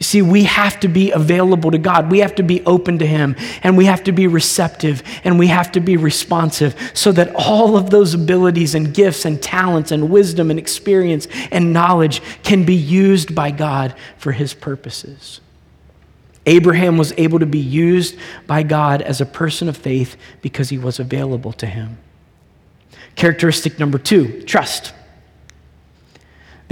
See, 0.04 0.22
we 0.22 0.44
have 0.44 0.82
to 0.82 0.90
be 0.90 1.12
available 1.12 1.72
to 1.72 1.78
God. 1.78 2.12
We 2.12 2.20
have 2.20 2.36
to 2.36 2.44
be 2.44 2.64
open 2.66 3.00
to 3.00 3.06
Him, 3.06 3.38
and 3.64 3.78
we 3.78 3.86
have 3.86 4.04
to 4.04 4.12
be 4.12 4.28
receptive, 4.28 5.02
and 5.24 5.40
we 5.40 5.48
have 5.48 5.72
to 5.72 5.80
be 5.80 5.96
responsive 5.96 6.76
so 6.94 7.14
that 7.14 7.34
all 7.36 7.78
of 7.78 7.90
those 7.90 8.14
abilities 8.14 8.76
and 8.76 8.94
gifts 8.94 9.24
and 9.24 9.42
talents 9.42 9.92
and 9.92 10.10
wisdom 10.10 10.50
and 10.50 10.60
experience 10.60 11.28
and 11.52 11.72
knowledge 11.72 12.22
can 12.44 12.66
be 12.66 12.76
used 12.76 13.34
by 13.34 13.50
God 13.50 13.96
for 14.18 14.34
His 14.34 14.54
purposes. 14.54 15.40
Abraham 16.46 16.98
was 16.98 17.14
able 17.16 17.40
to 17.40 17.46
be 17.46 17.60
used 17.60 18.18
by 18.46 18.64
God 18.64 19.02
as 19.02 19.22
a 19.22 19.26
person 19.26 19.70
of 19.70 19.78
faith 19.78 20.18
because 20.42 20.68
he 20.68 20.78
was 20.78 21.00
available 21.00 21.54
to 21.54 21.66
Him. 21.66 21.98
Characteristic 23.16 23.80
number 23.80 23.98
two 23.98 24.42
trust. 24.42 24.92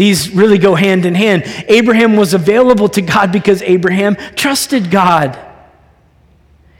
These 0.01 0.31
really 0.31 0.58
go 0.58 0.74
hand 0.74 1.05
in 1.05 1.13
hand. 1.13 1.43
Abraham 1.67 2.15
was 2.15 2.34
available 2.34 2.89
to 2.89 3.03
God 3.03 3.31
because 3.31 3.62
Abraham 3.62 4.15
trusted 4.36 4.89
God. 4.89 5.38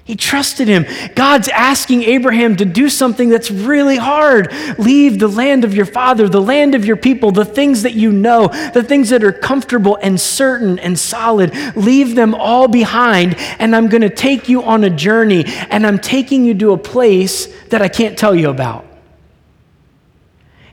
He 0.04 0.16
trusted 0.16 0.68
him. 0.68 0.88
God's 1.14 1.48
asking 1.48 2.02
Abraham 2.02 2.56
to 2.56 2.66
do 2.66 2.90
something 2.90 3.30
that's 3.30 3.52
really 3.52 3.98
hard. 3.98 4.52
Leave 4.80 5.20
the 5.20 5.28
land 5.28 5.64
of 5.64 5.76
your 5.76 5.86
father, 5.86 6.28
the 6.28 6.42
land 6.42 6.74
of 6.74 6.84
your 6.84 6.98
people, 6.98 7.30
the 7.30 7.46
things 7.46 7.84
that 7.84 7.94
you 7.94 8.12
know, 8.12 8.48
the 8.74 8.82
things 8.82 9.10
that 9.10 9.24
are 9.24 9.32
comfortable 9.32 10.00
and 10.02 10.20
certain 10.20 10.80
and 10.80 10.98
solid. 10.98 11.54
Leave 11.76 12.16
them 12.16 12.34
all 12.34 12.68
behind, 12.68 13.36
and 13.60 13.76
I'm 13.76 13.88
going 13.88 14.02
to 14.02 14.10
take 14.10 14.50
you 14.50 14.64
on 14.64 14.84
a 14.84 14.90
journey, 14.90 15.44
and 15.70 15.86
I'm 15.86 16.00
taking 16.00 16.44
you 16.44 16.56
to 16.56 16.72
a 16.72 16.78
place 16.80 17.46
that 17.66 17.84
I 17.84 17.88
can't 17.88 18.18
tell 18.18 18.34
you 18.34 18.50
about. 18.50 18.91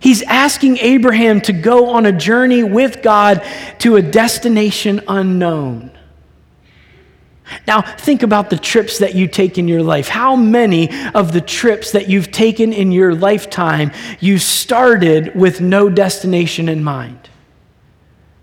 He's 0.01 0.23
asking 0.23 0.79
Abraham 0.79 1.41
to 1.43 1.53
go 1.53 1.91
on 1.91 2.07
a 2.07 2.13
journey 2.13 2.63
with 2.63 3.03
God 3.03 3.45
to 3.81 3.97
a 3.97 4.03
destination 4.03 5.03
unknown. 5.09 5.91
Now, 7.67 7.81
think 7.81 8.23
about 8.23 8.51
the 8.51 8.59
trips 8.59 8.99
that 8.99 9.15
you 9.15 9.27
take 9.27 9.59
in 9.59 9.69
your 9.69 9.83
life. 9.83 10.09
How 10.09 10.37
many 10.37 10.91
of 11.15 11.33
the 11.33 11.41
trips 11.41 11.93
that 11.93 12.09
you've 12.09 12.31
taken 12.31 12.73
in 12.73 12.93
your 12.93 13.15
lifetime 13.15 13.91
you 14.21 14.39
started 14.39 15.35
with 15.35 15.61
no 15.61 15.89
destination 15.89 16.69
in 16.69 16.85
mind? 16.85 17.28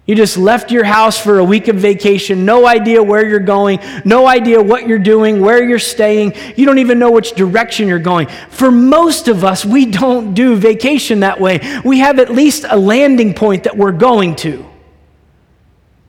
You 0.05 0.13
just 0.13 0.37
left 0.37 0.69
your 0.69 0.83
house 0.83 1.17
for 1.17 1.39
a 1.39 1.43
week 1.43 1.67
of 1.67 1.77
vacation, 1.77 2.45
no 2.45 2.67
idea 2.67 3.01
where 3.01 3.27
you're 3.27 3.39
going, 3.39 3.79
no 4.05 4.27
idea 4.27 4.61
what 4.61 4.87
you're 4.87 4.99
doing, 4.99 5.41
where 5.41 5.63
you're 5.63 5.79
staying. 5.79 6.35
You 6.55 6.67
don't 6.67 6.77
even 6.77 6.99
know 6.99 7.09
which 7.09 7.31
direction 7.31 7.87
you're 7.87 7.97
going. 7.97 8.27
For 8.49 8.69
most 8.69 9.27
of 9.27 9.43
us, 9.43 9.65
we 9.65 9.87
don't 9.87 10.35
do 10.35 10.57
vacation 10.57 11.21
that 11.21 11.41
way. 11.41 11.59
We 11.83 11.99
have 11.99 12.19
at 12.19 12.29
least 12.29 12.65
a 12.69 12.77
landing 12.77 13.33
point 13.33 13.63
that 13.63 13.75
we're 13.75 13.93
going 13.93 14.35
to. 14.37 14.63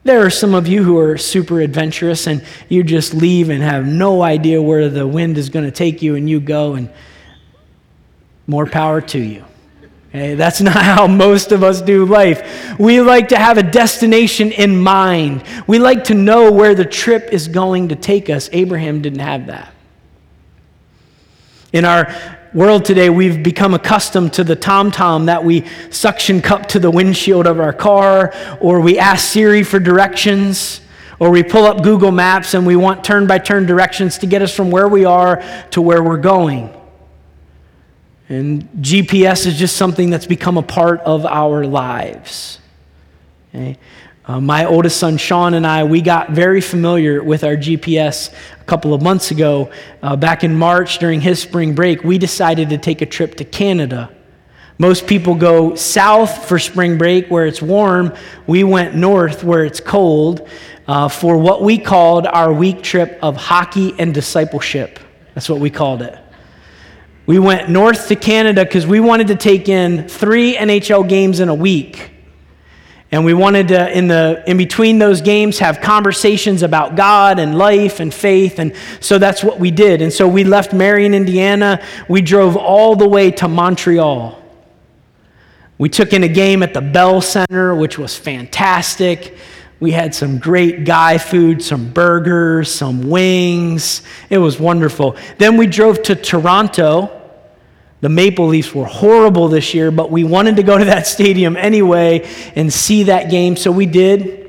There 0.05 0.25
are 0.27 0.31
some 0.31 0.55
of 0.55 0.69
you 0.69 0.85
who 0.85 0.99
are 0.99 1.17
super 1.17 1.61
adventurous 1.61 2.27
and 2.27 2.45
you 2.69 2.85
just 2.85 3.15
leave 3.15 3.49
and 3.49 3.63
have 3.63 3.87
no 3.87 4.23
idea 4.23 4.61
where 4.61 4.91
the 4.91 5.07
wind 5.07 5.39
is 5.39 5.49
going 5.49 5.65
to 5.65 5.73
take 5.73 6.03
you, 6.03 6.17
and 6.17 6.29
you 6.29 6.39
go, 6.39 6.75
and 6.75 6.91
more 8.47 8.67
power 8.67 9.01
to 9.01 9.19
you. 9.19 9.45
Okay, 10.17 10.35
that's 10.35 10.61
not 10.63 10.77
how 10.77 11.07
most 11.07 11.53
of 11.53 11.63
us 11.63 11.83
do 11.83 12.07
life. 12.07 12.79
We 12.79 13.03
like 13.03 13.29
to 13.29 13.37
have 13.37 13.59
a 13.59 13.63
destination 13.63 14.51
in 14.51 14.81
mind. 14.81 15.45
We 15.67 15.79
like 15.79 16.05
to 16.05 16.15
know 16.15 16.51
where 16.51 16.75
the 16.75 16.87
trip 16.87 17.29
is 17.33 17.49
going 17.49 17.89
to 17.89 17.97
take 17.97 18.31
us. 18.31 18.49
Abraham 18.53 19.03
didn't 19.03 19.19
have 19.19 19.47
that. 19.49 19.75
In 21.75 21.85
our 21.85 22.15
world 22.55 22.87
today, 22.87 23.11
we've 23.11 23.43
become 23.43 23.75
accustomed 23.75 24.33
to 24.35 24.45
the 24.45 24.57
TomTom 24.57 25.27
that 25.27 25.45
we 25.45 25.67
suction 25.91 26.41
cup 26.41 26.67
to 26.69 26.79
the 26.79 26.91
windshield 26.91 27.47
of 27.47 27.61
our 27.61 27.75
car, 27.75 28.33
or 28.63 28.81
we 28.81 28.99
ask 28.99 29.29
Siri 29.29 29.63
for 29.63 29.79
directions, 29.79 30.81
or 31.19 31.29
we 31.29 31.43
pull 31.43 31.67
up 31.67 31.83
Google 31.83 32.13
Maps 32.13 32.55
and 32.55 32.67
we 32.67 32.77
want 32.77 33.05
turn 33.05 33.27
by 33.27 33.37
turn 33.39 33.67
directions 33.67 34.17
to 34.19 34.27
get 34.27 34.41
us 34.41 34.55
from 34.55 34.71
where 34.71 34.89
we 34.89 35.05
are 35.05 35.43
to 35.73 35.83
where 35.83 36.03
we're 36.03 36.17
going. 36.17 36.76
And 38.29 38.69
GPS 38.81 39.47
is 39.47 39.59
just 39.59 39.77
something 39.77 40.11
that's 40.11 40.27
become 40.27 40.57
a 40.57 40.63
part 40.63 41.01
of 41.01 41.25
our 41.25 41.65
lives. 41.65 42.59
Okay? 43.55 43.79
Uh, 44.25 44.41
my 44.41 44.65
oldest 44.65 44.99
son, 44.99 45.17
Sean, 45.17 45.55
and 45.55 45.65
I, 45.65 45.85
we 45.85 46.01
got 46.01 46.31
very 46.31 46.61
familiar 46.61 47.23
with 47.23 47.45
our 47.45 47.55
GPS 47.55 48.35
a 48.61 48.65
couple 48.65 48.93
of 48.93 49.01
months 49.01 49.31
ago. 49.31 49.71
Uh, 50.03 50.17
back 50.17 50.43
in 50.43 50.57
March, 50.57 50.99
during 50.99 51.21
his 51.21 51.41
spring 51.41 51.77
break, 51.77 52.03
we 52.03 52.19
decided 52.19 52.71
to 52.71 52.79
take 52.79 53.03
a 53.03 53.07
trip 53.07 53.37
to 53.37 53.45
Canada. 53.45 54.11
Most 54.79 55.07
people 55.07 55.37
go 55.37 55.77
south 55.77 56.47
for 56.49 56.59
spring 56.59 56.99
break 56.99 57.29
where 57.29 57.47
it's 57.47 57.63
warm. 57.63 58.13
We 58.49 58.65
went 58.65 58.97
north 58.97 59.45
where 59.45 59.65
it's 59.65 59.81
cold 59.81 60.49
uh, 60.89 61.09
for 61.09 61.39
what 61.39 61.63
we 61.63 61.79
called 61.79 62.27
our 62.27 62.53
week 62.53 62.83
trip 62.83 63.21
of 63.23 63.37
hockey 63.37 63.95
and 63.99 64.13
discipleship. 64.13 64.99
That's 65.35 65.49
what 65.49 65.61
we 65.61 65.71
called 65.71 66.03
it. 66.03 66.19
We 67.27 67.41
went 67.41 67.69
north 67.69 68.07
to 68.09 68.17
Canada 68.17 68.65
because 68.65 68.87
we 68.87 69.01
wanted 69.01 69.27
to 69.29 69.37
take 69.37 69.69
in 69.69 70.09
three 70.09 70.55
NHL 70.55 71.09
games 71.09 71.41
in 71.41 71.49
a 71.49 71.55
week. 71.55 72.13
And 73.11 73.25
we 73.25 73.35
wanted 73.35 73.69
to, 73.69 73.97
in, 73.97 74.09
the, 74.09 74.43
in 74.47 74.57
between 74.57 74.99
those 74.99 75.21
games, 75.21 75.59
have 75.61 75.81
conversations 75.81 76.63
about 76.63 76.97
God 76.97 77.39
and 77.39 77.57
life 77.57 78.01
and 78.01 78.13
faith. 78.13 78.59
And 78.59 78.75
so 79.01 79.19
that's 79.19 79.45
what 79.45 79.61
we 79.61 79.71
did. 79.71 80.03
And 80.03 80.13
so 80.13 80.27
we 80.27 80.45
left 80.45 80.73
Marion, 80.73 81.15
Indiana. 81.15 81.83
We 82.09 82.21
drove 82.21 82.57
all 82.57 82.97
the 82.97 83.09
way 83.09 83.31
to 83.33 83.49
Montreal. 83.49 84.43
We 85.79 85.89
took 85.89 86.13
in 86.13 86.25
a 86.25 86.29
game 86.29 86.63
at 86.63 86.75
the 86.75 86.81
Bell 86.81 87.21
Center, 87.21 87.75
which 87.75 87.99
was 87.99 88.17
fantastic. 88.17 89.37
We 89.79 89.93
had 89.93 90.15
some 90.15 90.39
great 90.39 90.85
guy 90.85 91.19
food, 91.19 91.63
some 91.63 91.93
burgers, 91.93 92.73
some 92.73 93.11
wings. 93.11 94.03
It 94.31 94.39
was 94.39 94.59
wonderful. 94.59 95.17
Then 95.39 95.57
we 95.57 95.67
drove 95.67 96.03
to 96.05 96.15
Toronto 96.15 97.17
the 98.03 98.11
Maple 98.11 98.47
Leafs 98.49 98.75
were 98.75 98.85
horrible 98.85 99.49
this 99.49 99.73
year, 99.73 99.91
but 99.91 100.11
we 100.11 100.23
wanted 100.23 100.57
to 100.57 100.63
go 100.63 100.77
to 100.77 100.85
that 100.85 101.07
stadium 101.09 101.57
anyway 101.57 102.29
and 102.55 102.73
see 102.73 103.05
that 103.05 103.31
game, 103.31 103.57
so 103.57 103.73
we 103.73 103.87
did. 103.87 104.45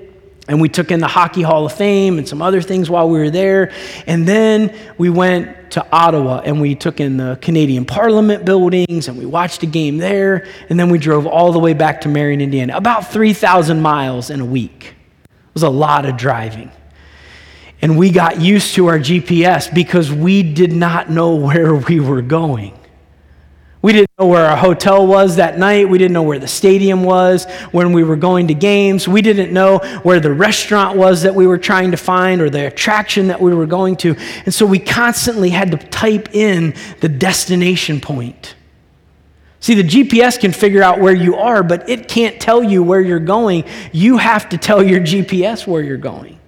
And 0.50 0.62
we 0.62 0.69
took 0.69 0.91
in 0.91 1.01
the 1.01 1.07
Hockey 1.07 1.41
Hall 1.41 1.65
of 1.65 1.74
Fame 1.74 2.19
and 2.19 2.27
some 2.27 2.41
other 2.41 2.62
things 2.62 2.89
while 2.89 3.10
we 3.10 3.19
were 3.19 3.29
there. 3.29 3.74
And 4.05 4.25
then 4.25 4.74
we 4.98 5.10
went 5.10 5.72
to 5.72 5.86
Ottawa 5.91 6.39
and 6.46 6.62
we 6.62 6.74
took 6.74 7.01
in 7.01 7.17
the 7.17 7.38
Canadian 7.41 7.84
Parliament 7.84 8.46
buildings 8.46 9.10
and 9.10 9.17
we 9.17 9.25
watched 9.25 9.63
a 9.63 9.65
game 9.65 9.98
there. 9.98 10.48
And 10.69 10.79
then 10.79 10.89
we 10.89 11.00
drove 11.00 11.27
all 11.27 11.51
the 11.51 11.60
way 11.60 11.74
back 11.74 12.01
to 12.01 12.10
Marion, 12.10 12.39
Indiana, 12.39 12.77
about 12.77 13.12
3,000 13.12 13.81
miles 13.81 14.29
in 14.29 14.39
a 14.39 14.46
week. 14.46 14.97
Was 15.58 15.64
a 15.64 15.70
lot 15.70 16.06
of 16.06 16.18
driving. 16.18 16.72
And 17.82 17.98
we 17.98 18.12
got 18.12 18.40
used 18.40 18.76
to 18.76 18.86
our 18.86 19.00
GPS 19.00 19.74
because 19.74 20.12
we 20.12 20.44
did 20.44 20.72
not 20.72 21.10
know 21.10 21.34
where 21.48 21.74
we 21.74 22.00
were 22.00 22.22
going. 22.22 22.78
We 23.82 23.92
didn't 23.92 24.12
know 24.20 24.28
where 24.28 24.46
our 24.46 24.56
hotel 24.56 25.08
was 25.08 25.38
that 25.38 25.58
night. 25.58 25.90
We 25.90 25.98
didn't 25.98 26.14
know 26.14 26.22
where 26.22 26.38
the 26.38 26.48
stadium 26.48 27.02
was 27.04 27.46
when 27.72 27.92
we 27.92 28.04
were 28.04 28.18
going 28.18 28.50
to 28.50 28.54
games. 28.54 29.08
We 29.08 29.24
didn't 29.24 29.52
know 29.52 29.80
where 30.04 30.20
the 30.20 30.32
restaurant 30.32 30.96
was 30.96 31.24
that 31.24 31.34
we 31.34 31.48
were 31.48 31.58
trying 31.58 31.90
to 31.90 31.98
find 31.98 32.40
or 32.40 32.52
the 32.52 32.68
attraction 32.68 33.30
that 33.30 33.42
we 33.42 33.52
were 33.56 33.66
going 33.66 33.96
to. 33.96 34.16
And 34.46 34.54
so 34.54 34.64
we 34.64 34.78
constantly 34.78 35.50
had 35.50 35.72
to 35.72 35.78
type 35.78 36.36
in 36.36 36.76
the 37.02 37.10
destination 37.10 38.00
point. 38.00 38.54
See, 39.60 39.74
the 39.74 39.84
GPS 39.84 40.40
can 40.40 40.52
figure 40.52 40.84
out 40.84 41.00
where 41.00 41.16
you 41.16 41.36
are, 41.36 41.64
but 41.64 41.90
it 41.90 42.08
can't 42.08 42.40
tell 42.40 42.64
you 42.64 42.84
where 42.84 43.02
you're 43.02 43.20
going. 43.20 43.64
You 43.92 44.18
have 44.18 44.50
to 44.50 44.58
tell 44.58 44.84
your 44.84 45.00
GPS 45.00 45.66
where 45.66 45.82
you're 45.82 45.98
going. 45.98 46.40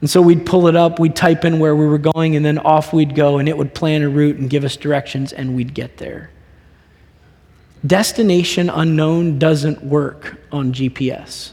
And 0.00 0.10
so 0.10 0.20
we'd 0.20 0.44
pull 0.44 0.66
it 0.68 0.76
up, 0.76 0.98
we'd 0.98 1.16
type 1.16 1.44
in 1.44 1.58
where 1.58 1.74
we 1.74 1.86
were 1.86 1.98
going, 1.98 2.36
and 2.36 2.44
then 2.44 2.58
off 2.58 2.92
we'd 2.92 3.14
go, 3.14 3.38
and 3.38 3.48
it 3.48 3.56
would 3.56 3.74
plan 3.74 4.02
a 4.02 4.08
route 4.08 4.36
and 4.36 4.50
give 4.50 4.62
us 4.62 4.76
directions, 4.76 5.32
and 5.32 5.56
we'd 5.56 5.72
get 5.72 5.96
there. 5.96 6.30
Destination 7.86 8.68
unknown 8.68 9.38
doesn't 9.38 9.82
work 9.82 10.38
on 10.52 10.72
GPS. 10.72 11.52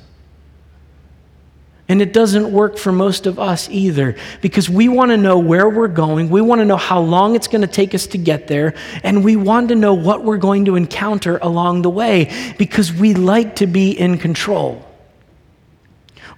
And 1.90 2.02
it 2.02 2.14
doesn't 2.14 2.52
work 2.52 2.78
for 2.78 2.94
most 2.94 3.26
of 3.26 3.38
us 3.38 3.70
either 3.70 4.16
because 4.42 4.70
we 4.70 4.88
want 4.88 5.12
to 5.12 5.18
know 5.18 5.38
where 5.38 5.70
we're 5.70 5.90
going. 5.90 6.30
We 6.30 6.40
want 6.40 6.60
to 6.60 6.66
know 6.66 6.78
how 6.78 7.02
long 7.02 7.36
it's 7.36 7.48
going 7.48 7.62
to 7.62 7.68
take 7.68 7.94
us 7.94 8.08
to 8.08 8.18
get 8.18 8.48
there. 8.48 8.74
And 9.04 9.24
we 9.24 9.36
want 9.36 9.68
to 9.70 9.76
know 9.76 9.94
what 9.94 10.24
we're 10.24 10.38
going 10.38 10.66
to 10.66 10.76
encounter 10.76 11.38
along 11.40 11.82
the 11.82 11.90
way 11.90 12.54
because 12.58 12.94
we 12.94 13.14
like 13.14 13.58
to 13.58 13.68
be 13.68 13.92
in 13.92 14.18
control. 14.18 14.88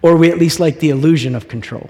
Or 0.01 0.15
we 0.15 0.31
at 0.31 0.39
least 0.39 0.59
like 0.59 0.79
the 0.79 0.89
illusion 0.89 1.35
of 1.35 1.47
control. 1.47 1.89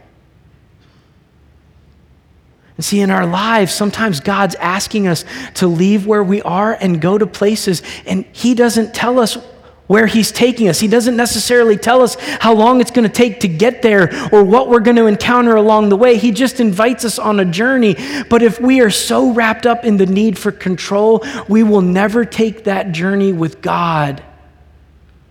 And 2.76 2.84
see, 2.84 3.00
in 3.00 3.10
our 3.10 3.26
lives, 3.26 3.74
sometimes 3.74 4.20
God's 4.20 4.56
asking 4.56 5.08
us 5.08 5.24
to 5.56 5.68
leave 5.68 6.06
where 6.06 6.24
we 6.24 6.42
are 6.42 6.74
and 6.74 7.00
go 7.00 7.18
to 7.18 7.26
places, 7.26 7.82
and 8.06 8.26
He 8.34 8.54
doesn't 8.54 8.94
tell 8.94 9.20
us 9.20 9.38
where 9.88 10.08
He's 10.08 10.32
taking 10.32 10.68
us. 10.68 10.80
He 10.80 10.88
doesn't 10.88 11.16
necessarily 11.16 11.78
tell 11.78 12.02
us 12.02 12.16
how 12.20 12.54
long 12.54 12.82
it's 12.82 12.92
going 12.92 13.08
to 13.08 13.14
take 13.14 13.42
to 13.42 13.48
get 13.48 13.82
there 13.82 14.10
or 14.32 14.44
what 14.44 14.70
we're 14.70 14.80
going 14.80 14.98
to 14.98 15.06
encounter 15.06 15.56
along 15.56 15.90
the 15.90 15.98
way. 15.98 16.18
He 16.18 16.32
just 16.32 16.60
invites 16.60 17.06
us 17.06 17.20
on 17.20 17.40
a 17.40 17.46
journey. 17.46 17.96
But 18.30 18.42
if 18.42 18.60
we 18.60 18.82
are 18.82 18.90
so 18.90 19.32
wrapped 19.32 19.66
up 19.66 19.86
in 19.86 19.98
the 19.98 20.06
need 20.06 20.38
for 20.38 20.52
control, 20.52 21.24
we 21.48 21.64
will 21.64 21.82
never 21.82 22.26
take 22.26 22.66
that 22.66 22.92
journey 22.92 23.34
with 23.34 23.62
God 23.62 24.24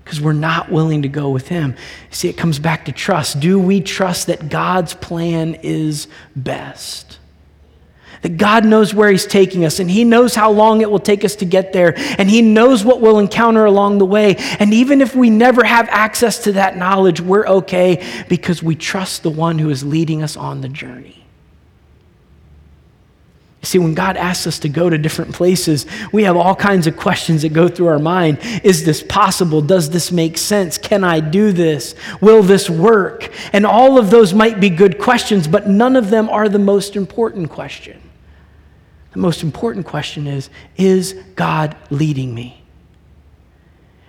because 0.04 0.20
we're 0.20 0.32
not 0.34 0.70
willing 0.70 1.02
to 1.02 1.08
go 1.08 1.30
with 1.30 1.48
Him. 1.48 1.74
See, 2.10 2.28
it 2.28 2.36
comes 2.36 2.58
back 2.58 2.84
to 2.84 2.92
trust. 2.92 3.40
Do 3.40 3.58
we 3.58 3.80
trust 3.80 4.26
that 4.26 4.48
God's 4.50 4.94
plan 4.94 5.56
is 5.62 6.08
best? 6.36 7.18
That 8.24 8.38
God 8.38 8.64
knows 8.64 8.94
where 8.94 9.10
He's 9.10 9.26
taking 9.26 9.66
us, 9.66 9.80
and 9.80 9.90
He 9.90 10.02
knows 10.02 10.34
how 10.34 10.50
long 10.50 10.80
it 10.80 10.90
will 10.90 10.98
take 10.98 11.26
us 11.26 11.36
to 11.36 11.44
get 11.44 11.74
there, 11.74 11.92
and 12.18 12.30
He 12.30 12.40
knows 12.40 12.82
what 12.82 13.02
we'll 13.02 13.18
encounter 13.18 13.66
along 13.66 13.98
the 13.98 14.06
way. 14.06 14.36
And 14.58 14.72
even 14.72 15.02
if 15.02 15.14
we 15.14 15.28
never 15.28 15.62
have 15.62 15.90
access 15.90 16.44
to 16.44 16.52
that 16.52 16.78
knowledge, 16.78 17.20
we're 17.20 17.46
okay 17.46 18.02
because 18.30 18.62
we 18.62 18.76
trust 18.76 19.24
the 19.24 19.30
one 19.30 19.58
who 19.58 19.68
is 19.68 19.84
leading 19.84 20.22
us 20.22 20.38
on 20.38 20.62
the 20.62 20.70
journey. 20.70 21.22
See, 23.60 23.78
when 23.78 23.92
God 23.92 24.16
asks 24.16 24.46
us 24.46 24.58
to 24.60 24.70
go 24.70 24.88
to 24.88 24.96
different 24.96 25.34
places, 25.34 25.84
we 26.10 26.22
have 26.22 26.34
all 26.34 26.56
kinds 26.56 26.86
of 26.86 26.96
questions 26.96 27.42
that 27.42 27.52
go 27.52 27.68
through 27.68 27.88
our 27.88 27.98
mind. 27.98 28.38
Is 28.64 28.86
this 28.86 29.02
possible? 29.02 29.60
Does 29.60 29.90
this 29.90 30.10
make 30.10 30.38
sense? 30.38 30.78
Can 30.78 31.04
I 31.04 31.20
do 31.20 31.52
this? 31.52 31.94
Will 32.22 32.42
this 32.42 32.70
work? 32.70 33.30
And 33.52 33.66
all 33.66 33.98
of 33.98 34.08
those 34.08 34.32
might 34.32 34.60
be 34.60 34.70
good 34.70 34.98
questions, 34.98 35.46
but 35.46 35.68
none 35.68 35.94
of 35.94 36.08
them 36.08 36.30
are 36.30 36.48
the 36.48 36.58
most 36.58 36.96
important 36.96 37.50
question. 37.50 38.00
The 39.14 39.20
most 39.20 39.42
important 39.42 39.86
question 39.86 40.26
is 40.26 40.50
Is 40.76 41.14
God 41.34 41.76
leading 41.90 42.34
me? 42.34 42.60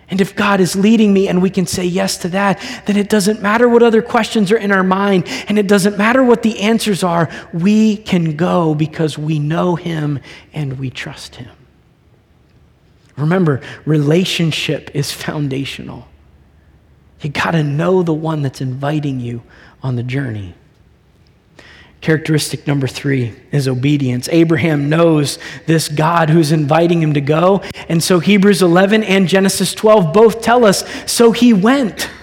And 0.08 0.20
if 0.20 0.36
God 0.36 0.60
is 0.60 0.76
leading 0.76 1.12
me 1.12 1.26
and 1.26 1.42
we 1.42 1.50
can 1.50 1.66
say 1.66 1.84
yes 1.84 2.18
to 2.18 2.28
that, 2.28 2.60
then 2.86 2.96
it 2.96 3.08
doesn't 3.08 3.42
matter 3.42 3.68
what 3.68 3.82
other 3.82 4.02
questions 4.02 4.52
are 4.52 4.56
in 4.56 4.70
our 4.70 4.84
mind 4.84 5.24
and 5.48 5.58
it 5.58 5.66
doesn't 5.66 5.98
matter 5.98 6.22
what 6.22 6.42
the 6.44 6.60
answers 6.60 7.02
are. 7.02 7.28
We 7.52 7.96
can 7.96 8.36
go 8.36 8.74
because 8.74 9.18
we 9.18 9.40
know 9.40 9.74
Him 9.74 10.20
and 10.52 10.78
we 10.78 10.90
trust 10.90 11.36
Him. 11.36 11.50
Remember, 13.16 13.60
relationship 13.84 14.94
is 14.94 15.10
foundational. 15.10 16.06
You 17.22 17.30
got 17.30 17.52
to 17.52 17.64
know 17.64 18.02
the 18.02 18.14
one 18.14 18.42
that's 18.42 18.60
inviting 18.60 19.18
you 19.18 19.42
on 19.82 19.96
the 19.96 20.02
journey. 20.04 20.54
Characteristic 22.00 22.66
number 22.66 22.86
three 22.86 23.34
is 23.50 23.66
obedience. 23.66 24.28
Abraham 24.30 24.88
knows 24.88 25.38
this 25.66 25.88
God 25.88 26.30
who's 26.30 26.52
inviting 26.52 27.02
him 27.02 27.14
to 27.14 27.20
go. 27.20 27.62
And 27.88 28.02
so 28.02 28.20
Hebrews 28.20 28.62
11 28.62 29.02
and 29.02 29.26
Genesis 29.26 29.74
12 29.74 30.12
both 30.12 30.40
tell 30.42 30.64
us 30.64 30.84
so 31.10 31.32
he 31.32 31.52
went. 31.52 32.10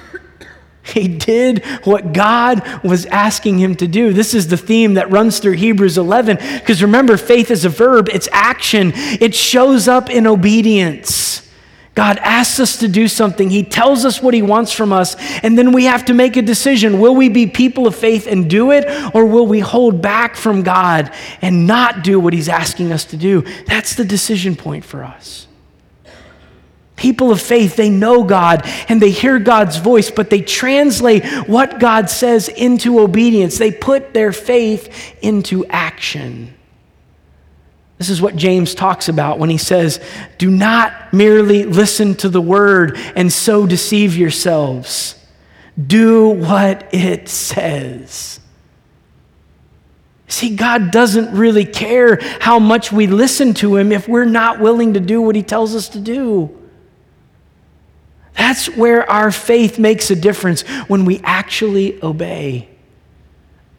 He 0.86 1.08
did 1.08 1.64
what 1.86 2.12
God 2.12 2.62
was 2.84 3.06
asking 3.06 3.58
him 3.58 3.74
to 3.76 3.88
do. 3.88 4.12
This 4.12 4.34
is 4.34 4.50
the 4.50 4.58
theme 4.58 4.96
that 4.96 5.10
runs 5.10 5.40
through 5.40 5.54
Hebrews 5.54 5.98
11. 5.98 6.38
Because 6.60 6.84
remember, 6.84 7.16
faith 7.16 7.52
is 7.52 7.64
a 7.64 7.70
verb, 7.70 8.10
it's 8.10 8.28
action, 8.34 8.92
it 8.94 9.34
shows 9.34 9.88
up 9.88 10.10
in 10.10 10.28
obedience. 10.28 11.43
God 11.96 12.18
asks 12.20 12.60
us 12.60 12.78
to 12.78 12.88
do 12.88 13.08
something. 13.08 13.50
He 13.50 13.64
tells 13.64 14.04
us 14.04 14.22
what 14.22 14.34
He 14.34 14.42
wants 14.42 14.72
from 14.72 14.92
us. 14.92 15.16
And 15.44 15.58
then 15.58 15.72
we 15.72 15.86
have 15.86 16.06
to 16.06 16.14
make 16.14 16.36
a 16.38 16.42
decision. 16.42 17.00
Will 17.00 17.16
we 17.16 17.30
be 17.30 17.46
people 17.46 17.86
of 17.86 17.96
faith 17.96 18.26
and 18.26 18.50
do 18.50 18.72
it? 18.72 18.86
Or 19.14 19.26
will 19.26 19.46
we 19.46 19.60
hold 19.60 20.02
back 20.02 20.36
from 20.36 20.64
God 20.64 21.14
and 21.42 21.68
not 21.68 22.04
do 22.04 22.20
what 22.20 22.34
He's 22.34 22.50
asking 22.50 22.92
us 22.92 23.06
to 23.06 23.18
do? 23.18 23.42
That's 23.68 23.96
the 23.96 24.06
decision 24.06 24.56
point 24.56 24.84
for 24.84 25.04
us. 25.04 25.48
People 26.96 27.32
of 27.32 27.42
faith, 27.42 27.76
they 27.76 27.90
know 27.90 28.24
God 28.24 28.62
and 28.88 29.02
they 29.02 29.12
hear 29.12 29.38
God's 29.38 29.78
voice, 29.78 30.10
but 30.10 30.30
they 30.30 30.42
translate 30.42 31.26
what 31.48 31.80
God 31.80 32.10
says 32.10 32.48
into 32.50 33.00
obedience. 33.00 33.58
They 33.58 33.72
put 33.72 34.14
their 34.14 34.32
faith 34.32 35.16
into 35.22 35.66
action. 35.68 36.54
This 38.04 38.10
is 38.10 38.22
what 38.22 38.36
James 38.36 38.76
talks 38.76 39.08
about 39.08 39.40
when 39.40 39.50
he 39.50 39.58
says, 39.58 40.02
Do 40.38 40.52
not 40.52 41.14
merely 41.14 41.64
listen 41.64 42.16
to 42.16 42.28
the 42.28 42.42
word 42.42 42.98
and 43.16 43.32
so 43.32 43.66
deceive 43.66 44.18
yourselves. 44.18 45.18
Do 45.88 46.28
what 46.28 46.94
it 46.94 47.30
says. 47.30 48.42
See, 50.28 50.54
God 50.58 50.92
doesn't 50.92 51.34
really 51.34 51.64
care 51.64 52.20
how 52.42 52.60
much 52.60 52.92
we 52.92 53.08
listen 53.08 53.54
to 53.54 53.78
Him 53.78 53.94
if 53.94 54.10
we're 54.10 54.26
not 54.26 54.60
willing 54.60 54.96
to 54.96 55.00
do 55.00 55.22
what 55.22 55.38
He 55.38 55.42
tells 55.42 55.74
us 55.74 55.88
to 55.88 56.00
do. 56.02 56.54
That's 58.34 58.68
where 58.76 59.10
our 59.10 59.32
faith 59.32 59.80
makes 59.80 60.12
a 60.12 60.16
difference 60.18 60.64
when 60.90 61.06
we 61.06 61.22
actually 61.24 62.04
obey. 62.04 62.68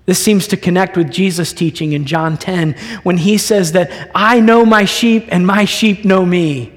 This 0.06 0.22
seems 0.22 0.46
to 0.48 0.56
connect 0.56 0.96
with 0.96 1.10
Jesus' 1.10 1.52
teaching 1.52 1.92
in 1.92 2.04
John 2.04 2.36
10 2.36 2.74
when 3.04 3.16
he 3.16 3.38
says 3.38 3.72
that 3.72 4.10
I 4.14 4.40
know 4.40 4.66
my 4.66 4.84
sheep 4.84 5.26
and 5.28 5.46
my 5.46 5.64
sheep 5.64 6.04
know 6.04 6.26
me. 6.26 6.72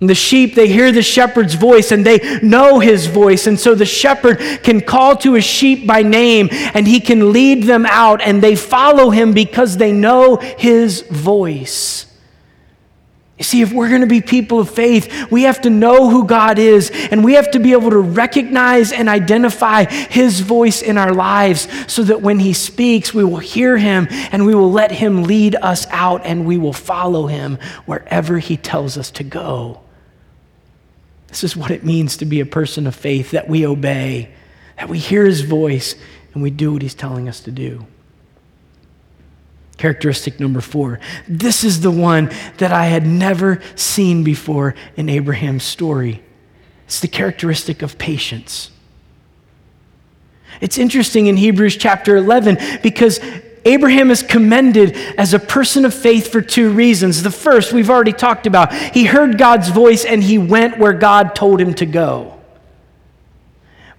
And 0.00 0.10
the 0.10 0.14
sheep, 0.14 0.54
they 0.54 0.68
hear 0.68 0.92
the 0.92 1.02
shepherd's 1.02 1.54
voice 1.54 1.92
and 1.92 2.04
they 2.04 2.40
know 2.42 2.78
his 2.78 3.06
voice. 3.06 3.46
And 3.46 3.58
so 3.58 3.74
the 3.74 3.86
shepherd 3.86 4.38
can 4.62 4.80
call 4.80 5.16
to 5.18 5.34
his 5.34 5.44
sheep 5.44 5.86
by 5.86 6.02
name 6.02 6.48
and 6.50 6.86
he 6.86 7.00
can 7.00 7.32
lead 7.32 7.64
them 7.64 7.86
out 7.86 8.20
and 8.20 8.42
they 8.42 8.56
follow 8.56 9.10
him 9.10 9.32
because 9.32 9.76
they 9.76 9.92
know 9.92 10.36
his 10.36 11.02
voice. 11.02 12.06
See, 13.44 13.60
if 13.60 13.72
we're 13.72 13.90
going 13.90 14.00
to 14.00 14.06
be 14.06 14.22
people 14.22 14.58
of 14.58 14.70
faith, 14.70 15.30
we 15.30 15.42
have 15.42 15.60
to 15.60 15.70
know 15.70 16.08
who 16.08 16.26
God 16.26 16.58
is 16.58 16.90
and 17.10 17.22
we 17.22 17.34
have 17.34 17.50
to 17.50 17.58
be 17.58 17.72
able 17.72 17.90
to 17.90 17.98
recognize 17.98 18.90
and 18.90 19.06
identify 19.06 19.84
His 19.84 20.40
voice 20.40 20.80
in 20.80 20.96
our 20.96 21.12
lives 21.12 21.68
so 21.92 22.02
that 22.04 22.22
when 22.22 22.38
He 22.38 22.54
speaks, 22.54 23.12
we 23.12 23.22
will 23.22 23.36
hear 23.36 23.76
Him 23.76 24.08
and 24.10 24.46
we 24.46 24.54
will 24.54 24.72
let 24.72 24.90
Him 24.90 25.24
lead 25.24 25.56
us 25.56 25.86
out 25.90 26.22
and 26.24 26.46
we 26.46 26.56
will 26.56 26.72
follow 26.72 27.26
Him 27.26 27.58
wherever 27.84 28.38
He 28.38 28.56
tells 28.56 28.96
us 28.96 29.10
to 29.12 29.24
go. 29.24 29.82
This 31.28 31.44
is 31.44 31.54
what 31.54 31.70
it 31.70 31.84
means 31.84 32.16
to 32.18 32.24
be 32.24 32.40
a 32.40 32.46
person 32.46 32.86
of 32.86 32.94
faith 32.94 33.32
that 33.32 33.46
we 33.46 33.66
obey, 33.66 34.30
that 34.78 34.88
we 34.88 34.98
hear 34.98 35.26
His 35.26 35.42
voice 35.42 35.96
and 36.32 36.42
we 36.42 36.48
do 36.48 36.72
what 36.72 36.80
He's 36.80 36.94
telling 36.94 37.28
us 37.28 37.40
to 37.40 37.50
do. 37.50 37.86
Characteristic 39.76 40.38
number 40.38 40.60
four. 40.60 41.00
This 41.26 41.64
is 41.64 41.80
the 41.80 41.90
one 41.90 42.30
that 42.58 42.72
I 42.72 42.86
had 42.86 43.06
never 43.06 43.60
seen 43.74 44.22
before 44.22 44.74
in 44.96 45.08
Abraham's 45.08 45.64
story. 45.64 46.22
It's 46.86 47.00
the 47.00 47.08
characteristic 47.08 47.82
of 47.82 47.98
patience. 47.98 48.70
It's 50.60 50.78
interesting 50.78 51.26
in 51.26 51.36
Hebrews 51.36 51.76
chapter 51.76 52.16
11 52.16 52.58
because 52.82 53.18
Abraham 53.64 54.10
is 54.10 54.22
commended 54.22 54.96
as 55.18 55.34
a 55.34 55.38
person 55.38 55.84
of 55.84 55.94
faith 55.94 56.30
for 56.30 56.40
two 56.40 56.70
reasons. 56.70 57.22
The 57.22 57.30
first, 57.30 57.72
we've 57.72 57.90
already 57.90 58.12
talked 58.12 58.46
about. 58.46 58.72
He 58.72 59.04
heard 59.04 59.38
God's 59.38 59.70
voice 59.70 60.04
and 60.04 60.22
he 60.22 60.38
went 60.38 60.78
where 60.78 60.92
God 60.92 61.34
told 61.34 61.60
him 61.60 61.74
to 61.74 61.86
go. 61.86 62.33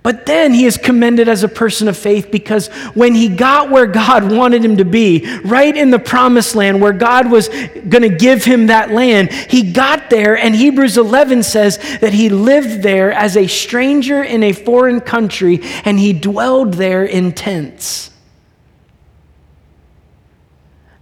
But 0.06 0.28
then 0.28 0.54
he 0.54 0.66
is 0.66 0.78
commended 0.78 1.28
as 1.28 1.42
a 1.42 1.48
person 1.48 1.88
of 1.88 1.98
faith 1.98 2.30
because 2.30 2.68
when 2.94 3.16
he 3.16 3.28
got 3.28 3.72
where 3.72 3.88
God 3.88 4.32
wanted 4.38 4.64
him 4.64 4.78
to 4.78 4.86
be, 4.86 5.26
right 5.44 5.76
in 5.76 5.90
the 5.90 5.98
promised 5.98 6.54
land 6.54 6.80
where 6.80 6.94
God 6.94 7.32
was 7.32 7.50
going 7.50 8.04
to 8.04 8.16
give 8.16 8.46
him 8.46 8.68
that 8.68 8.92
land, 8.92 9.34
he 9.34 9.72
got 9.72 10.12
there, 10.12 10.38
and 10.38 10.56
Hebrews 10.56 11.00
11 11.00 11.42
says 11.42 11.80
that 12.02 12.14
he 12.14 12.30
lived 12.30 12.84
there 12.84 13.12
as 13.14 13.36
a 13.36 13.48
stranger 13.48 14.22
in 14.22 14.44
a 14.44 14.52
foreign 14.52 15.02
country 15.02 15.62
and 15.86 16.00
he 16.00 16.14
dwelled 16.14 16.76
there 16.76 17.04
in 17.04 17.32
tents. 17.32 18.12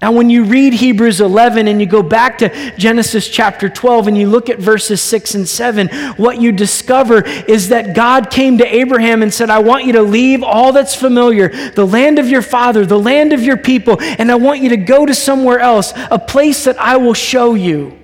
Now, 0.04 0.12
when 0.12 0.30
you 0.30 0.44
read 0.44 0.74
Hebrews 0.74 1.22
11 1.22 1.70
and 1.70 1.80
you 1.80 1.88
go 1.88 2.04
back 2.04 2.40
to 2.40 2.50
Genesis 2.76 3.30
chapter 3.30 3.70
12 3.70 4.10
and 4.10 4.18
you 4.18 4.28
look 4.28 4.50
at 4.50 4.60
verses 4.60 5.02
6 5.02 5.36
and 5.36 5.48
7, 5.48 5.88
what 6.18 6.42
you 6.42 6.52
discover 6.52 7.24
is 7.24 7.70
that 7.70 7.96
God 7.96 8.30
came 8.30 8.58
to 8.58 8.66
Abraham 8.66 9.24
and 9.24 9.34
said, 9.34 9.50
I 9.50 9.60
want 9.60 9.86
you 9.86 9.94
to 9.94 10.02
leave 10.02 10.44
all 10.44 10.74
that's 10.74 10.94
familiar, 10.94 11.72
the 11.72 11.88
land 11.88 12.20
of 12.20 12.28
your 12.28 12.42
father, 12.42 12.86
the 12.86 13.00
land 13.00 13.32
of 13.32 13.44
your 13.44 13.56
people, 13.56 13.96
and 14.02 14.30
I 14.30 14.36
want 14.36 14.60
you 14.60 14.68
to 14.72 14.78
go 14.78 15.06
to 15.06 15.16
somewhere 15.16 15.60
else, 15.60 15.94
a 16.12 16.20
place 16.20 16.66
that 16.66 16.78
I 16.82 16.98
will 16.98 17.14
show 17.14 17.54
you. 17.54 17.98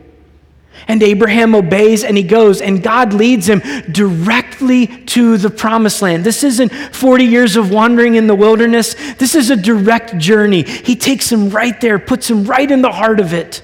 And 0.90 1.04
Abraham 1.04 1.54
obeys 1.54 2.04
and 2.04 2.18
he 2.18 2.24
goes, 2.24 2.62
and 2.62 2.82
God 2.82 3.14
leads 3.14 3.48
him 3.48 3.60
directly 3.92 4.88
to 4.88 5.38
the 5.38 5.52
promised 5.52 6.02
land. 6.02 6.24
This 6.24 6.44
isn't 6.44 6.72
40 6.96 7.26
years 7.26 7.56
of 7.56 7.70
wandering 7.70 8.16
in 8.16 8.26
the 8.26 8.34
wilderness, 8.34 8.96
this 9.14 9.36
is 9.36 9.52
a 9.52 9.56
direct 9.56 10.18
journey. 10.18 10.64
He 10.64 10.96
takes 10.96 11.32
him 11.32 11.52
right 11.52 11.80
there, 11.80 12.00
puts 12.00 12.28
him 12.28 12.44
right 12.44 12.70
in 12.70 12.82
the 12.82 12.92
heart 12.92 13.20
of 13.20 13.34
it. 13.34 13.62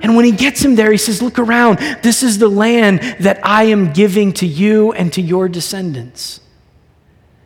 And 0.00 0.16
when 0.16 0.24
he 0.24 0.32
gets 0.32 0.62
him 0.62 0.74
there, 0.74 0.90
he 0.90 0.96
says, 0.96 1.20
Look 1.20 1.38
around. 1.38 1.78
This 2.02 2.22
is 2.22 2.38
the 2.38 2.48
land 2.48 3.00
that 3.20 3.44
I 3.44 3.64
am 3.64 3.92
giving 3.92 4.32
to 4.34 4.46
you 4.46 4.92
and 4.92 5.12
to 5.12 5.20
your 5.20 5.50
descendants. 5.50 6.40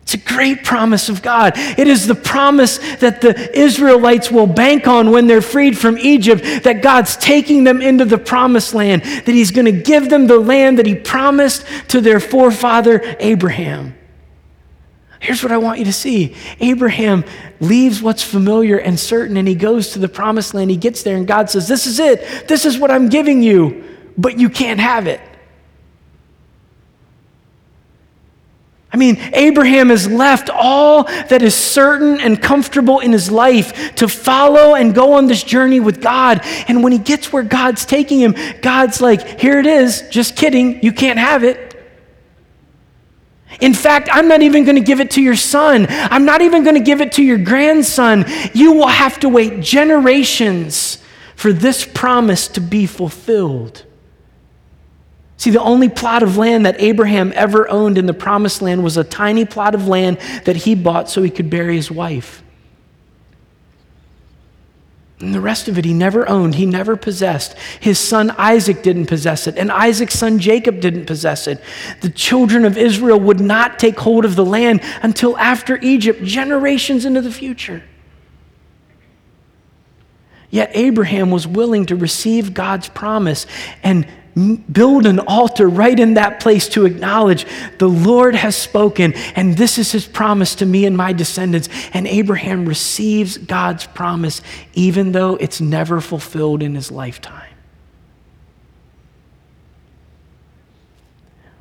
It's 0.03 0.13
a 0.13 0.17
great 0.17 0.63
promise 0.63 1.07
of 1.07 1.21
God. 1.21 1.53
It 1.55 1.87
is 1.87 2.05
the 2.05 2.15
promise 2.15 2.77
that 2.97 3.21
the 3.21 3.57
Israelites 3.57 4.29
will 4.29 4.47
bank 4.47 4.85
on 4.85 5.11
when 5.11 5.27
they're 5.27 5.41
freed 5.41 5.77
from 5.77 5.97
Egypt, 5.97 6.43
that 6.63 6.81
God's 6.81 7.15
taking 7.15 7.63
them 7.63 7.81
into 7.81 8.03
the 8.03 8.17
promised 8.17 8.73
land, 8.73 9.03
that 9.03 9.27
He's 9.27 9.51
going 9.51 9.65
to 9.65 9.71
give 9.71 10.09
them 10.09 10.27
the 10.27 10.37
land 10.37 10.77
that 10.79 10.85
He 10.85 10.95
promised 10.95 11.65
to 11.87 12.01
their 12.01 12.19
forefather 12.19 13.01
Abraham. 13.19 13.95
Here's 15.21 15.41
what 15.41 15.53
I 15.53 15.57
want 15.57 15.79
you 15.79 15.85
to 15.85 15.93
see 15.93 16.35
Abraham 16.59 17.23
leaves 17.61 18.01
what's 18.01 18.21
familiar 18.21 18.77
and 18.77 18.99
certain, 18.99 19.37
and 19.37 19.47
he 19.47 19.55
goes 19.55 19.91
to 19.91 19.99
the 19.99 20.09
promised 20.09 20.53
land. 20.53 20.69
He 20.69 20.75
gets 20.75 21.01
there, 21.01 21.15
and 21.15 21.25
God 21.25 21.49
says, 21.49 21.65
This 21.65 21.87
is 21.87 21.97
it. 21.97 22.49
This 22.49 22.65
is 22.65 22.77
what 22.77 22.91
I'm 22.91 23.07
giving 23.07 23.41
you, 23.41 23.85
but 24.17 24.37
you 24.37 24.49
can't 24.49 24.81
have 24.81 25.07
it. 25.07 25.21
I 28.93 28.97
mean, 28.97 29.17
Abraham 29.33 29.89
has 29.89 30.07
left 30.07 30.51
all 30.51 31.05
that 31.05 31.41
is 31.41 31.55
certain 31.55 32.21
and 32.21 32.39
comfortable 32.39 32.99
in 32.99 33.11
his 33.11 33.31
life 33.31 33.95
to 33.95 34.07
follow 34.07 34.75
and 34.75 34.93
go 34.93 35.13
on 35.13 35.25
this 35.25 35.43
journey 35.43 35.79
with 35.79 35.99
God. 35.99 36.41
And 36.67 36.83
when 36.83 36.91
he 36.91 36.99
gets 36.99 37.33
where 37.33 37.41
God's 37.41 37.85
taking 37.85 38.19
him, 38.19 38.35
God's 38.61 39.01
like, 39.01 39.39
Here 39.39 39.59
it 39.59 39.65
is. 39.65 40.03
Just 40.11 40.35
kidding. 40.35 40.83
You 40.83 40.91
can't 40.91 41.17
have 41.17 41.43
it. 41.43 41.71
In 43.61 43.73
fact, 43.73 44.09
I'm 44.11 44.27
not 44.27 44.43
even 44.43 44.63
going 44.63 44.75
to 44.75 44.83
give 44.83 44.99
it 44.99 45.11
to 45.11 45.21
your 45.21 45.35
son. 45.35 45.87
I'm 45.89 46.25
not 46.25 46.41
even 46.41 46.63
going 46.63 46.75
to 46.75 46.81
give 46.81 47.01
it 47.01 47.13
to 47.13 47.23
your 47.23 47.37
grandson. 47.37 48.25
You 48.53 48.73
will 48.73 48.87
have 48.87 49.19
to 49.21 49.29
wait 49.29 49.61
generations 49.61 50.99
for 51.35 51.51
this 51.51 51.85
promise 51.85 52.47
to 52.49 52.61
be 52.61 52.85
fulfilled. 52.85 53.85
See, 55.37 55.49
the 55.49 55.61
only 55.61 55.89
plot 55.89 56.23
of 56.23 56.37
land 56.37 56.65
that 56.65 56.79
Abraham 56.79 57.33
ever 57.35 57.67
owned 57.69 57.97
in 57.97 58.05
the 58.05 58.13
promised 58.13 58.61
land 58.61 58.83
was 58.83 58.97
a 58.97 59.03
tiny 59.03 59.45
plot 59.45 59.75
of 59.75 59.87
land 59.87 60.19
that 60.45 60.55
he 60.55 60.75
bought 60.75 61.09
so 61.09 61.21
he 61.21 61.29
could 61.29 61.49
bury 61.49 61.75
his 61.75 61.91
wife. 61.91 62.43
And 65.19 65.33
the 65.33 65.41
rest 65.41 65.69
of 65.69 65.77
it 65.77 65.85
he 65.85 65.93
never 65.93 66.27
owned, 66.27 66.55
he 66.55 66.65
never 66.65 66.97
possessed. 66.97 67.57
His 67.79 67.97
son 67.97 68.31
Isaac 68.37 68.83
didn't 68.83 69.05
possess 69.05 69.47
it, 69.47 69.57
and 69.57 69.71
Isaac's 69.71 70.19
son 70.19 70.37
Jacob 70.37 70.81
didn't 70.81 71.05
possess 71.05 71.47
it. 71.47 71.61
The 72.01 72.09
children 72.09 72.65
of 72.65 72.77
Israel 72.77 73.19
would 73.21 73.39
not 73.39 73.79
take 73.79 73.97
hold 73.99 74.25
of 74.25 74.35
the 74.35 74.45
land 74.45 74.81
until 75.01 75.37
after 75.37 75.79
Egypt, 75.81 76.23
generations 76.23 77.05
into 77.05 77.21
the 77.21 77.31
future. 77.31 77.83
Yet 80.49 80.71
Abraham 80.73 81.31
was 81.31 81.47
willing 81.47 81.85
to 81.85 81.95
receive 81.95 82.53
God's 82.53 82.89
promise 82.89 83.47
and 83.81 84.05
build 84.71 85.05
an 85.05 85.19
altar 85.19 85.67
right 85.67 85.99
in 85.99 86.15
that 86.15 86.39
place 86.39 86.67
to 86.69 86.85
acknowledge 86.85 87.45
the 87.77 87.89
Lord 87.89 88.35
has 88.35 88.55
spoken, 88.55 89.13
and 89.35 89.57
this 89.57 89.77
is 89.77 89.91
his 89.91 90.05
promise 90.05 90.55
to 90.55 90.65
me 90.65 90.85
and 90.85 90.97
my 90.97 91.13
descendants. 91.13 91.69
And 91.93 92.07
Abraham 92.07 92.65
receives 92.65 93.37
God's 93.37 93.85
promise, 93.87 94.41
even 94.73 95.11
though 95.11 95.35
it's 95.35 95.61
never 95.61 96.01
fulfilled 96.01 96.63
in 96.63 96.75
his 96.75 96.91
lifetime. 96.91 97.53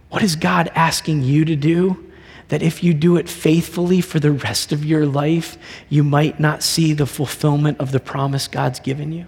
What 0.09 0.23
is 0.23 0.37
God 0.37 0.71
asking 0.75 1.23
you 1.23 1.45
to 1.47 1.57
do? 1.57 2.11
That 2.49 2.63
if 2.63 2.85
you 2.85 2.93
do 2.93 3.17
it 3.17 3.31
faithfully 3.31 4.03
for 4.03 4.21
the 4.21 4.33
rest 4.33 4.73
of 4.73 4.85
your 4.85 5.07
life, 5.07 5.57
you 5.89 6.05
might 6.05 6.39
not 6.39 6.63
see 6.63 6.93
the 6.93 7.07
fulfillment 7.07 7.81
of 7.81 7.93
the 7.93 8.01
promise 8.01 8.47
God's 8.47 8.79
given 8.79 9.13
you? 9.13 9.27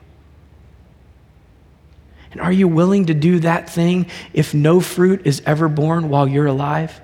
And 2.35 2.43
are 2.43 2.53
you 2.53 2.67
willing 2.67 3.07
to 3.07 3.15
do 3.15 3.39
that 3.41 3.71
thing 3.71 4.07
if 4.33 4.55
no 4.55 4.81
fruit 4.81 5.25
is 5.25 5.41
ever 5.47 5.69
borne 5.69 6.09
while 6.09 6.27
you're 6.27 6.47
alive? 6.47 7.01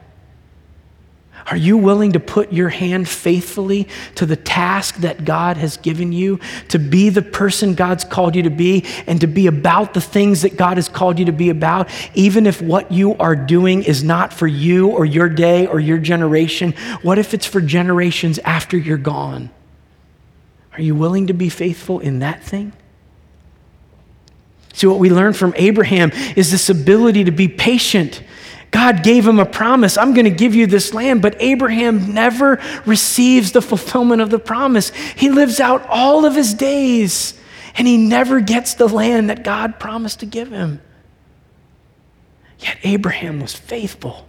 Are 1.46 1.56
you 1.56 1.76
willing 1.76 2.12
to 2.12 2.20
put 2.20 2.52
your 2.52 2.68
hand 2.68 3.08
faithfully 3.08 3.86
to 4.16 4.26
the 4.26 4.34
task 4.34 4.96
that 4.96 5.24
God 5.24 5.56
has 5.56 5.76
given 5.76 6.10
you, 6.10 6.40
to 6.68 6.80
be 6.80 7.10
the 7.10 7.22
person 7.22 7.74
God's 7.74 8.04
called 8.04 8.34
you 8.34 8.42
to 8.42 8.50
be, 8.50 8.84
and 9.06 9.20
to 9.20 9.28
be 9.28 9.46
about 9.46 9.94
the 9.94 10.00
things 10.00 10.42
that 10.42 10.56
God 10.56 10.78
has 10.78 10.88
called 10.88 11.20
you 11.20 11.26
to 11.26 11.32
be 11.32 11.48
about, 11.48 11.88
even 12.14 12.44
if 12.44 12.60
what 12.60 12.90
you 12.90 13.16
are 13.18 13.36
doing 13.36 13.84
is 13.84 14.02
not 14.02 14.32
for 14.32 14.48
you 14.48 14.88
or 14.88 15.04
your 15.04 15.28
day 15.28 15.68
or 15.68 15.78
your 15.78 15.98
generation? 15.98 16.74
What 17.02 17.18
if 17.18 17.34
it's 17.34 17.46
for 17.46 17.60
generations 17.60 18.40
after 18.40 18.76
you're 18.76 18.98
gone? 18.98 19.50
Are 20.72 20.82
you 20.82 20.96
willing 20.96 21.28
to 21.28 21.34
be 21.34 21.48
faithful 21.48 22.00
in 22.00 22.18
that 22.18 22.42
thing? 22.42 22.72
See, 24.72 24.86
what 24.86 24.98
we 24.98 25.10
learn 25.10 25.32
from 25.32 25.52
Abraham 25.56 26.10
is 26.36 26.50
this 26.50 26.70
ability 26.70 27.24
to 27.24 27.30
be 27.30 27.48
patient. 27.48 28.22
God 28.70 29.02
gave 29.02 29.26
him 29.26 29.40
a 29.40 29.46
promise 29.46 29.98
I'm 29.98 30.14
going 30.14 30.24
to 30.24 30.30
give 30.30 30.54
you 30.54 30.66
this 30.66 30.94
land, 30.94 31.22
but 31.22 31.36
Abraham 31.40 32.14
never 32.14 32.60
receives 32.86 33.52
the 33.52 33.62
fulfillment 33.62 34.22
of 34.22 34.30
the 34.30 34.38
promise. 34.38 34.90
He 35.16 35.30
lives 35.30 35.58
out 35.58 35.84
all 35.88 36.24
of 36.24 36.34
his 36.34 36.54
days 36.54 37.38
and 37.74 37.86
he 37.86 37.96
never 37.96 38.40
gets 38.40 38.74
the 38.74 38.88
land 38.88 39.30
that 39.30 39.42
God 39.42 39.78
promised 39.80 40.20
to 40.20 40.26
give 40.26 40.50
him. 40.50 40.80
Yet 42.58 42.78
Abraham 42.84 43.40
was 43.40 43.54
faithful. 43.54 44.26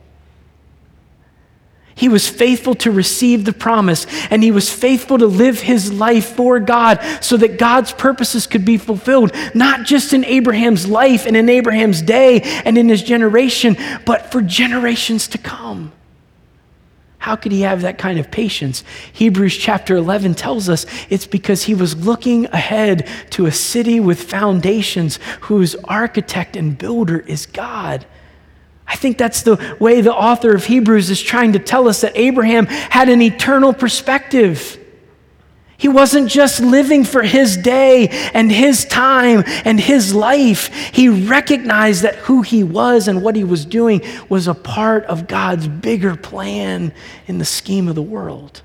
He 1.96 2.10
was 2.10 2.28
faithful 2.28 2.76
to 2.76 2.92
receive 2.92 3.46
the 3.46 3.54
promise, 3.54 4.06
and 4.30 4.44
he 4.44 4.52
was 4.52 4.72
faithful 4.72 5.18
to 5.18 5.28
live 5.28 5.62
his 5.62 5.92
life 5.92 6.36
for 6.36 6.60
God 6.60 7.00
so 7.22 7.38
that 7.38 7.60
God's 7.60 7.92
purposes 7.92 8.48
could 8.48 8.66
be 8.66 8.78
fulfilled, 8.78 9.34
not 9.54 9.86
just 9.86 10.14
in 10.14 10.24
Abraham's 10.26 10.88
life 10.88 11.26
and 11.26 11.36
in 11.36 11.50
Abraham's 11.50 12.02
day 12.02 12.42
and 12.42 12.78
in 12.78 12.90
his 12.90 13.04
generation, 13.04 13.78
but 14.06 14.32
for 14.32 14.42
generations 14.42 15.28
to 15.30 15.38
come. 15.38 15.92
How 17.22 17.36
could 17.36 17.52
he 17.52 17.62
have 17.62 17.84
that 17.84 18.00
kind 18.00 18.18
of 18.18 18.32
patience? 18.32 18.84
Hebrews 19.14 19.56
chapter 19.56 19.96
11 19.96 20.34
tells 20.34 20.68
us 20.70 20.88
it's 21.08 21.28
because 21.28 21.66
he 21.66 21.76
was 21.76 22.04
looking 22.04 22.46
ahead 22.48 23.08
to 23.30 23.46
a 23.46 23.52
city 23.52 24.00
with 24.00 24.24
foundations 24.24 25.20
whose 25.42 25.76
architect 25.84 26.56
and 26.56 26.76
builder 26.76 27.20
is 27.20 27.46
God. 27.46 28.08
I 28.88 28.96
think 28.96 29.18
that's 29.18 29.44
the 29.44 29.76
way 29.80 30.02
the 30.02 30.14
author 30.14 30.54
of 30.54 30.66
Hebrews 30.66 31.10
is 31.10 31.22
trying 31.22 31.54
to 31.54 31.60
tell 31.60 31.88
us 31.88 32.02
that 32.02 32.14
Abraham 32.16 32.66
had 32.66 33.10
an 33.10 33.22
eternal 33.22 33.74
perspective. 33.74 34.78
He 35.82 35.88
wasn't 35.88 36.30
just 36.30 36.60
living 36.60 37.06
for 37.06 37.24
his 37.24 37.58
day 37.58 38.10
and 38.36 38.52
his 38.52 38.86
time 38.86 39.44
and 39.66 39.80
his 39.80 40.14
life. 40.14 40.68
He 40.94 41.10
recognized 41.10 42.04
that 42.04 42.18
who 42.18 42.44
he 42.44 42.64
was 42.64 43.08
and 43.08 43.24
what 43.24 43.36
he 43.36 43.44
was 43.44 43.66
doing 43.66 44.04
was 44.30 44.48
a 44.48 44.54
part 44.54 45.06
of 45.06 45.28
God's 45.28 45.68
bigger 45.68 46.16
plan 46.16 46.94
in 47.26 47.40
the 47.40 47.46
scheme 47.46 47.88
of 47.88 47.96
the 47.96 48.02
world. 48.04 48.62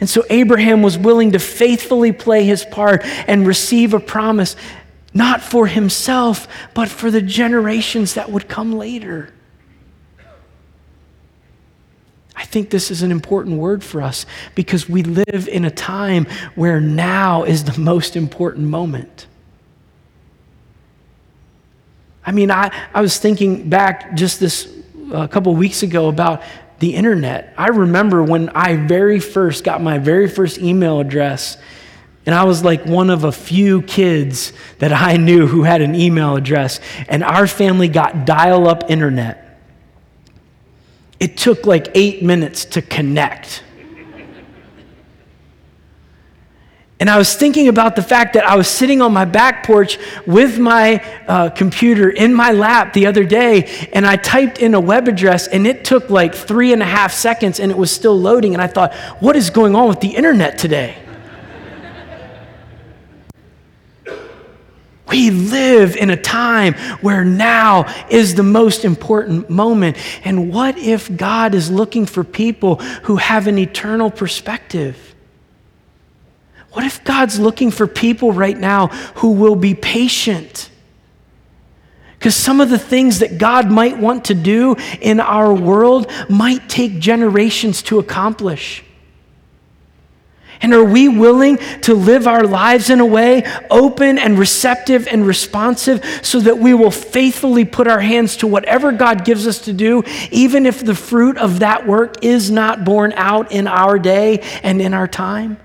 And 0.00 0.08
so 0.08 0.24
Abraham 0.30 0.82
was 0.82 0.96
willing 0.96 1.32
to 1.32 1.38
faithfully 1.38 2.12
play 2.12 2.44
his 2.44 2.64
part 2.64 3.02
and 3.26 3.46
receive 3.46 3.92
a 3.92 4.00
promise 4.00 4.56
not 5.16 5.40
for 5.40 5.66
himself, 5.66 6.46
but 6.74 6.88
for 6.88 7.10
the 7.10 7.22
generations 7.22 8.14
that 8.14 8.30
would 8.30 8.48
come 8.48 8.76
later. 8.76 9.32
I 12.36 12.44
think 12.44 12.68
this 12.68 12.90
is 12.90 13.02
an 13.02 13.10
important 13.10 13.56
word 13.56 13.82
for 13.82 14.02
us 14.02 14.26
because 14.54 14.88
we 14.88 15.02
live 15.02 15.48
in 15.48 15.64
a 15.64 15.70
time 15.70 16.26
where 16.54 16.80
now 16.80 17.44
is 17.44 17.64
the 17.64 17.80
most 17.80 18.14
important 18.14 18.68
moment. 18.68 19.26
I 22.24 22.32
mean, 22.32 22.50
I, 22.50 22.70
I 22.92 23.00
was 23.00 23.18
thinking 23.18 23.70
back 23.70 24.16
just 24.16 24.38
this 24.38 24.70
a 25.10 25.18
uh, 25.18 25.26
couple 25.28 25.54
weeks 25.54 25.82
ago 25.82 26.08
about 26.08 26.42
the 26.80 26.94
internet. 26.94 27.54
I 27.56 27.68
remember 27.68 28.22
when 28.22 28.50
I 28.50 28.76
very 28.76 29.20
first 29.20 29.64
got 29.64 29.80
my 29.80 29.98
very 29.98 30.28
first 30.28 30.58
email 30.58 31.00
address 31.00 31.56
and 32.26 32.34
I 32.34 32.42
was 32.42 32.64
like 32.64 32.84
one 32.84 33.08
of 33.08 33.22
a 33.22 33.30
few 33.30 33.82
kids 33.82 34.52
that 34.80 34.92
I 34.92 35.16
knew 35.16 35.46
who 35.46 35.62
had 35.62 35.80
an 35.80 35.94
email 35.94 36.34
address. 36.34 36.80
And 37.08 37.22
our 37.22 37.46
family 37.46 37.86
got 37.86 38.26
dial 38.26 38.68
up 38.68 38.90
internet. 38.90 39.60
It 41.20 41.36
took 41.36 41.66
like 41.66 41.88
eight 41.94 42.24
minutes 42.24 42.64
to 42.64 42.82
connect. 42.82 43.62
And 46.98 47.10
I 47.10 47.18
was 47.18 47.34
thinking 47.34 47.68
about 47.68 47.94
the 47.94 48.02
fact 48.02 48.32
that 48.34 48.44
I 48.44 48.56
was 48.56 48.66
sitting 48.66 49.02
on 49.02 49.12
my 49.12 49.26
back 49.26 49.64
porch 49.64 49.98
with 50.26 50.58
my 50.58 51.04
uh, 51.28 51.50
computer 51.50 52.08
in 52.08 52.34
my 52.34 52.52
lap 52.52 52.94
the 52.94 53.06
other 53.06 53.22
day, 53.22 53.88
and 53.92 54.06
I 54.06 54.16
typed 54.16 54.58
in 54.58 54.72
a 54.72 54.80
web 54.80 55.06
address, 55.06 55.46
and 55.46 55.66
it 55.66 55.84
took 55.84 56.08
like 56.08 56.34
three 56.34 56.72
and 56.72 56.82
a 56.82 56.86
half 56.86 57.12
seconds, 57.12 57.60
and 57.60 57.70
it 57.70 57.76
was 57.76 57.90
still 57.90 58.18
loading. 58.18 58.54
And 58.54 58.62
I 58.62 58.66
thought, 58.66 58.94
what 59.20 59.36
is 59.36 59.50
going 59.50 59.74
on 59.74 59.88
with 59.88 60.00
the 60.00 60.16
internet 60.16 60.56
today? 60.56 60.96
We 65.08 65.30
live 65.30 65.96
in 65.96 66.10
a 66.10 66.16
time 66.16 66.74
where 67.00 67.24
now 67.24 67.86
is 68.10 68.34
the 68.34 68.42
most 68.42 68.84
important 68.84 69.48
moment. 69.48 69.96
And 70.24 70.52
what 70.52 70.76
if 70.78 71.14
God 71.16 71.54
is 71.54 71.70
looking 71.70 72.06
for 72.06 72.24
people 72.24 72.76
who 73.04 73.16
have 73.16 73.46
an 73.46 73.58
eternal 73.58 74.10
perspective? 74.10 75.14
What 76.72 76.84
if 76.84 77.04
God's 77.04 77.38
looking 77.38 77.70
for 77.70 77.86
people 77.86 78.32
right 78.32 78.58
now 78.58 78.88
who 79.16 79.32
will 79.32 79.56
be 79.56 79.74
patient? 79.74 80.70
Because 82.18 82.34
some 82.34 82.60
of 82.60 82.70
the 82.70 82.78
things 82.78 83.20
that 83.20 83.38
God 83.38 83.70
might 83.70 83.98
want 83.98 84.26
to 84.26 84.34
do 84.34 84.76
in 85.00 85.20
our 85.20 85.54
world 85.54 86.10
might 86.28 86.68
take 86.68 86.98
generations 86.98 87.82
to 87.82 87.98
accomplish. 87.98 88.82
And 90.62 90.72
are 90.72 90.84
we 90.84 91.08
willing 91.08 91.58
to 91.82 91.94
live 91.94 92.26
our 92.26 92.44
lives 92.44 92.90
in 92.90 93.00
a 93.00 93.06
way 93.06 93.44
open 93.70 94.18
and 94.18 94.38
receptive 94.38 95.06
and 95.06 95.26
responsive 95.26 96.04
so 96.22 96.40
that 96.40 96.58
we 96.58 96.74
will 96.74 96.90
faithfully 96.90 97.64
put 97.64 97.86
our 97.86 98.00
hands 98.00 98.36
to 98.38 98.46
whatever 98.46 98.92
God 98.92 99.24
gives 99.24 99.46
us 99.46 99.60
to 99.60 99.72
do, 99.72 100.02
even 100.30 100.66
if 100.66 100.84
the 100.84 100.94
fruit 100.94 101.36
of 101.38 101.60
that 101.60 101.86
work 101.86 102.24
is 102.24 102.50
not 102.50 102.84
borne 102.84 103.12
out 103.14 103.52
in 103.52 103.66
our 103.66 103.98
day 103.98 104.38
and 104.62 104.80
in 104.80 104.94
our 104.94 105.08
time? 105.08 105.58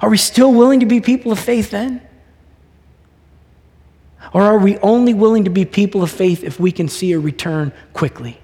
Are 0.00 0.08
we 0.08 0.16
still 0.16 0.52
willing 0.52 0.80
to 0.80 0.86
be 0.86 1.00
people 1.00 1.32
of 1.32 1.38
faith 1.38 1.70
then? 1.70 2.00
Or 4.32 4.42
are 4.42 4.58
we 4.58 4.78
only 4.78 5.14
willing 5.14 5.44
to 5.44 5.50
be 5.50 5.64
people 5.64 6.02
of 6.02 6.10
faith 6.10 6.44
if 6.44 6.60
we 6.60 6.70
can 6.70 6.88
see 6.88 7.12
a 7.12 7.18
return 7.18 7.72
quickly? 7.92 8.38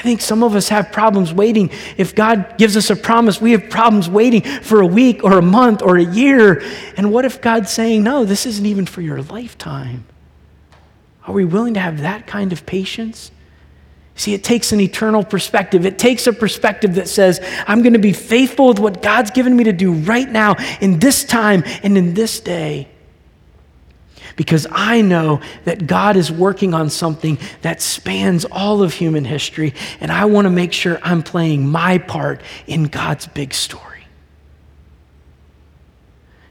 I 0.00 0.02
think 0.02 0.22
some 0.22 0.42
of 0.42 0.56
us 0.56 0.70
have 0.70 0.92
problems 0.92 1.30
waiting. 1.30 1.70
If 1.98 2.14
God 2.14 2.56
gives 2.56 2.74
us 2.74 2.88
a 2.88 2.96
promise, 2.96 3.38
we 3.38 3.52
have 3.52 3.68
problems 3.68 4.08
waiting 4.08 4.40
for 4.40 4.80
a 4.80 4.86
week 4.86 5.22
or 5.22 5.36
a 5.36 5.42
month 5.42 5.82
or 5.82 5.98
a 5.98 6.02
year. 6.02 6.62
And 6.96 7.12
what 7.12 7.26
if 7.26 7.42
God's 7.42 7.70
saying, 7.70 8.02
no, 8.02 8.24
this 8.24 8.46
isn't 8.46 8.64
even 8.64 8.86
for 8.86 9.02
your 9.02 9.20
lifetime? 9.20 10.06
Are 11.26 11.34
we 11.34 11.44
willing 11.44 11.74
to 11.74 11.80
have 11.80 12.00
that 12.00 12.26
kind 12.26 12.50
of 12.50 12.64
patience? 12.64 13.30
See, 14.14 14.32
it 14.32 14.42
takes 14.42 14.72
an 14.72 14.80
eternal 14.80 15.22
perspective. 15.22 15.84
It 15.84 15.98
takes 15.98 16.26
a 16.26 16.32
perspective 16.32 16.94
that 16.94 17.06
says, 17.06 17.38
I'm 17.66 17.82
going 17.82 17.92
to 17.92 17.98
be 17.98 18.14
faithful 18.14 18.68
with 18.68 18.78
what 18.78 19.02
God's 19.02 19.30
given 19.30 19.54
me 19.54 19.64
to 19.64 19.72
do 19.72 19.92
right 19.92 20.28
now, 20.28 20.56
in 20.80 20.98
this 20.98 21.24
time, 21.24 21.62
and 21.82 21.98
in 21.98 22.14
this 22.14 22.40
day 22.40 22.88
because 24.40 24.66
I 24.70 25.02
know 25.02 25.42
that 25.66 25.86
God 25.86 26.16
is 26.16 26.32
working 26.32 26.72
on 26.72 26.88
something 26.88 27.36
that 27.60 27.82
spans 27.82 28.46
all 28.46 28.82
of 28.82 28.94
human 28.94 29.26
history, 29.26 29.74
and 30.00 30.10
I 30.10 30.24
want 30.24 30.46
to 30.46 30.50
make 30.50 30.72
sure 30.72 30.98
I'm 31.02 31.22
playing 31.22 31.68
my 31.68 31.98
part 31.98 32.40
in 32.66 32.84
God's 32.84 33.26
big 33.26 33.52
story. 33.52 34.06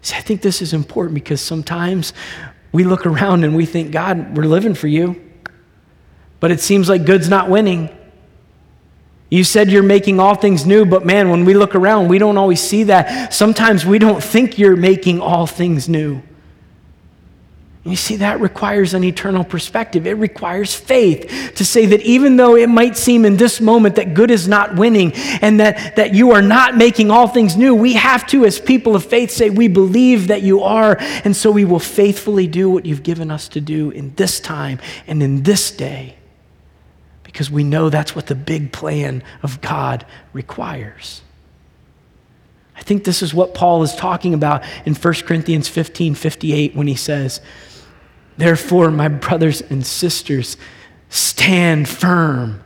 See, 0.04 0.15
I 0.15 0.21
think 0.21 0.43
this 0.43 0.62
is 0.62 0.71
important 0.71 1.15
because 1.15 1.41
sometimes 1.41 2.13
we 2.71 2.84
look 2.84 3.08
around 3.08 3.43
and 3.43 3.56
we 3.56 3.65
think, 3.65 3.89
God, 3.89 4.38
we're 4.38 4.43
living 4.43 4.75
for 4.75 4.88
you, 4.88 5.19
but 6.39 6.52
it 6.52 6.60
seems 6.60 6.89
like 6.89 7.08
good's 7.08 7.28
not 7.28 7.49
winning. 7.49 7.89
You 9.32 9.43
said 9.43 9.71
you're 9.71 9.82
making 9.82 10.19
all 10.19 10.36
things 10.36 10.63
new, 10.63 10.86
but 10.86 11.08
man, 11.08 11.32
when 11.32 11.43
we 11.43 11.56
look 11.56 11.73
around, 11.73 12.08
we 12.08 12.19
don't 12.19 12.38
always 12.38 12.62
see 12.62 12.84
that. 12.84 13.34
Sometimes 13.34 13.84
we 13.84 13.97
don't 13.97 14.23
think 14.23 14.60
you're 14.60 14.75
making 14.75 15.21
all 15.21 15.47
things 15.47 15.89
new. 15.89 16.21
You 17.85 17.95
see, 17.95 18.17
that 18.17 18.41
requires 18.41 18.93
an 18.93 19.05
eternal 19.05 19.45
perspective. 19.45 20.05
It 20.05 20.15
requires 20.15 20.75
faith 20.75 21.53
to 21.55 21.63
say 21.63 21.85
that 21.87 22.01
even 22.01 22.35
though 22.35 22.57
it 22.57 22.67
might 22.67 22.97
seem 22.97 23.23
in 23.23 23.37
this 23.37 23.61
moment 23.61 23.95
that 23.95 24.13
good 24.13 24.31
is 24.31 24.49
not 24.49 24.75
winning 24.75 25.13
and 25.41 25.61
that, 25.61 25.95
that 25.95 26.13
you 26.13 26.31
are 26.31 26.41
not 26.41 26.75
making 26.75 27.09
all 27.09 27.27
things 27.27 27.55
new, 27.55 27.73
we 27.73 27.93
have 27.93 28.27
to, 28.27 28.45
as 28.45 28.59
people 28.59 28.95
of 28.95 29.05
faith, 29.05 29.31
say, 29.31 29.49
We 29.49 29.69
believe 29.69 30.27
that 30.27 30.41
you 30.41 30.61
are, 30.61 30.97
and 30.99 31.33
so 31.33 31.51
we 31.51 31.63
will 31.63 31.79
faithfully 31.79 32.47
do 32.47 32.69
what 32.69 32.85
you've 32.85 33.03
given 33.03 33.31
us 33.31 33.47
to 33.49 33.61
do 33.61 33.91
in 33.91 34.13
this 34.15 34.41
time 34.41 34.79
and 35.07 35.23
in 35.23 35.43
this 35.43 35.71
day 35.71 36.17
because 37.23 37.49
we 37.49 37.63
know 37.63 37.89
that's 37.89 38.15
what 38.15 38.27
the 38.27 38.35
big 38.35 38.73
plan 38.73 39.23
of 39.43 39.61
God 39.61 40.05
requires. 40.33 41.21
I 42.79 42.83
think 42.83 43.03
this 43.03 43.21
is 43.21 43.33
what 43.33 43.53
Paul 43.53 43.83
is 43.83 43.93
talking 43.93 44.33
about 44.33 44.63
in 44.85 44.95
1 44.95 45.13
Corinthians 45.25 45.67
15 45.67 46.15
58 46.15 46.75
when 46.75 46.87
he 46.87 46.95
says, 46.95 47.41
Therefore, 48.37 48.89
my 48.89 49.09
brothers 49.09 49.61
and 49.61 49.85
sisters, 49.85 50.55
stand 51.09 51.89
firm. 51.89 52.63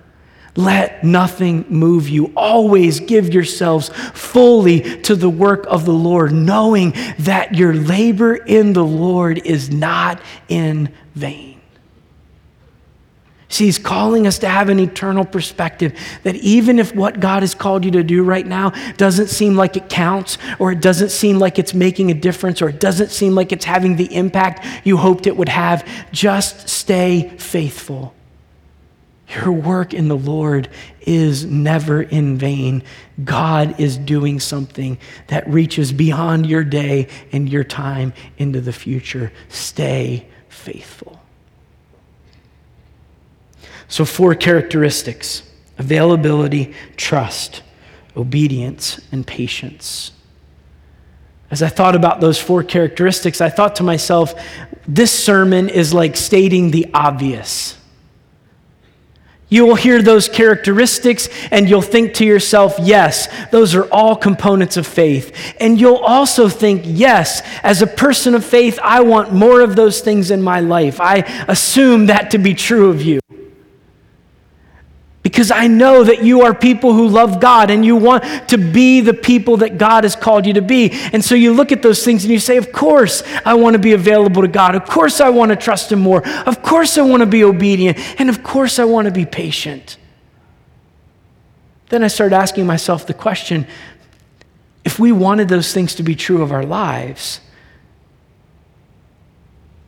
Let 0.55 1.03
nothing 1.03 1.65
move 1.67 2.07
you. 2.07 2.31
Always 2.35 2.99
give 2.99 3.33
yourselves 3.33 3.89
fully 3.89 5.01
to 5.01 5.15
the 5.15 5.29
work 5.29 5.65
of 5.67 5.85
the 5.85 5.93
Lord, 5.93 6.31
knowing 6.31 6.93
that 7.19 7.55
your 7.55 7.73
labor 7.73 8.35
in 8.35 8.73
the 8.73 8.85
Lord 8.85 9.39
is 9.39 9.71
not 9.71 10.21
in 10.47 10.93
vain. 11.15 11.52
He's 13.57 13.77
calling 13.77 14.25
us 14.27 14.39
to 14.39 14.47
have 14.47 14.69
an 14.69 14.79
eternal 14.79 15.25
perspective 15.25 15.97
that 16.23 16.35
even 16.35 16.79
if 16.79 16.95
what 16.95 17.19
God 17.19 17.43
has 17.43 17.53
called 17.53 17.85
you 17.85 17.91
to 17.91 18.03
do 18.03 18.23
right 18.23 18.45
now 18.45 18.71
doesn't 18.97 19.27
seem 19.27 19.55
like 19.55 19.77
it 19.77 19.89
counts, 19.89 20.37
or 20.59 20.71
it 20.71 20.81
doesn't 20.81 21.09
seem 21.09 21.39
like 21.39 21.59
it's 21.59 21.73
making 21.73 22.11
a 22.11 22.13
difference, 22.13 22.61
or 22.61 22.69
it 22.69 22.79
doesn't 22.79 23.11
seem 23.11 23.35
like 23.35 23.51
it's 23.51 23.65
having 23.65 23.95
the 23.95 24.13
impact 24.15 24.65
you 24.85 24.97
hoped 24.97 25.27
it 25.27 25.37
would 25.37 25.49
have, 25.49 25.87
just 26.11 26.69
stay 26.69 27.29
faithful. 27.37 28.13
Your 29.35 29.51
work 29.51 29.93
in 29.93 30.09
the 30.09 30.17
Lord 30.17 30.69
is 31.01 31.45
never 31.45 32.03
in 32.03 32.37
vain. 32.37 32.83
God 33.23 33.79
is 33.79 33.97
doing 33.97 34.39
something 34.39 34.97
that 35.27 35.47
reaches 35.47 35.91
beyond 35.91 36.45
your 36.45 36.63
day 36.63 37.07
and 37.31 37.49
your 37.49 37.63
time 37.63 38.13
into 38.37 38.61
the 38.61 38.73
future. 38.73 39.31
Stay 39.49 40.27
faithful. 40.49 41.12
So, 43.93 44.05
four 44.05 44.33
characteristics 44.33 45.43
availability, 45.77 46.73
trust, 46.95 47.61
obedience, 48.17 48.99
and 49.11 49.25
patience. 49.25 50.13
As 51.51 51.61
I 51.61 51.67
thought 51.67 51.95
about 51.95 52.19
those 52.19 52.39
four 52.39 52.63
characteristics, 52.63 53.39
I 53.39 53.51
thought 53.51 53.75
to 53.75 53.83
myself, 53.83 54.33
this 54.87 55.11
sermon 55.11 55.69
is 55.69 55.93
like 55.93 56.17
stating 56.17 56.71
the 56.71 56.87
obvious. 56.91 57.77
You 59.49 59.67
will 59.67 59.75
hear 59.75 60.01
those 60.01 60.27
characteristics 60.27 61.29
and 61.51 61.69
you'll 61.69 61.83
think 61.83 62.15
to 62.15 62.25
yourself, 62.25 62.73
yes, 62.81 63.27
those 63.51 63.75
are 63.75 63.87
all 63.91 64.15
components 64.15 64.75
of 64.75 64.87
faith. 64.87 65.53
And 65.59 65.79
you'll 65.79 65.97
also 65.97 66.49
think, 66.49 66.81
yes, 66.85 67.43
as 67.61 67.83
a 67.83 67.87
person 67.87 68.33
of 68.33 68.43
faith, 68.43 68.79
I 68.81 69.01
want 69.01 69.33
more 69.33 69.61
of 69.61 69.75
those 69.75 70.01
things 70.01 70.31
in 70.31 70.41
my 70.41 70.61
life. 70.61 70.99
I 70.99 71.17
assume 71.47 72.07
that 72.07 72.31
to 72.31 72.39
be 72.39 72.55
true 72.55 72.89
of 72.89 73.03
you 73.03 73.19
because 75.33 75.49
I 75.49 75.65
know 75.65 76.03
that 76.03 76.23
you 76.23 76.43
are 76.43 76.53
people 76.53 76.93
who 76.93 77.07
love 77.07 77.39
God 77.39 77.71
and 77.71 77.83
you 77.83 77.95
want 77.95 78.23
to 78.49 78.57
be 78.59 79.01
the 79.01 79.15
people 79.15 79.57
that 79.57 79.79
God 79.79 80.03
has 80.03 80.15
called 80.15 80.45
you 80.45 80.53
to 80.53 80.61
be. 80.61 80.91
And 81.11 81.25
so 81.25 81.33
you 81.33 81.55
look 81.55 81.71
at 81.71 81.81
those 81.81 82.05
things 82.05 82.23
and 82.23 82.31
you 82.31 82.37
say, 82.37 82.57
Of 82.57 82.71
course, 82.71 83.23
I 83.43 83.55
want 83.55 83.73
to 83.73 83.79
be 83.79 83.93
available 83.93 84.43
to 84.43 84.47
God. 84.47 84.75
Of 84.75 84.85
course, 84.85 85.19
I 85.19 85.29
want 85.29 85.49
to 85.49 85.55
trust 85.55 85.91
Him 85.91 86.01
more. 86.01 86.23
Of 86.47 86.61
course, 86.61 86.99
I 86.99 87.01
want 87.01 87.21
to 87.21 87.25
be 87.25 87.43
obedient. 87.43 87.97
And 88.19 88.29
of 88.29 88.43
course, 88.43 88.77
I 88.77 88.83
want 88.83 89.07
to 89.07 89.11
be 89.11 89.25
patient. 89.25 89.97
Then 91.89 92.03
I 92.03 92.09
started 92.09 92.35
asking 92.35 92.67
myself 92.67 93.07
the 93.07 93.15
question 93.15 93.65
if 94.85 94.99
we 94.99 95.11
wanted 95.11 95.49
those 95.49 95.73
things 95.73 95.95
to 95.95 96.03
be 96.03 96.13
true 96.13 96.43
of 96.43 96.51
our 96.51 96.63
lives, 96.63 97.41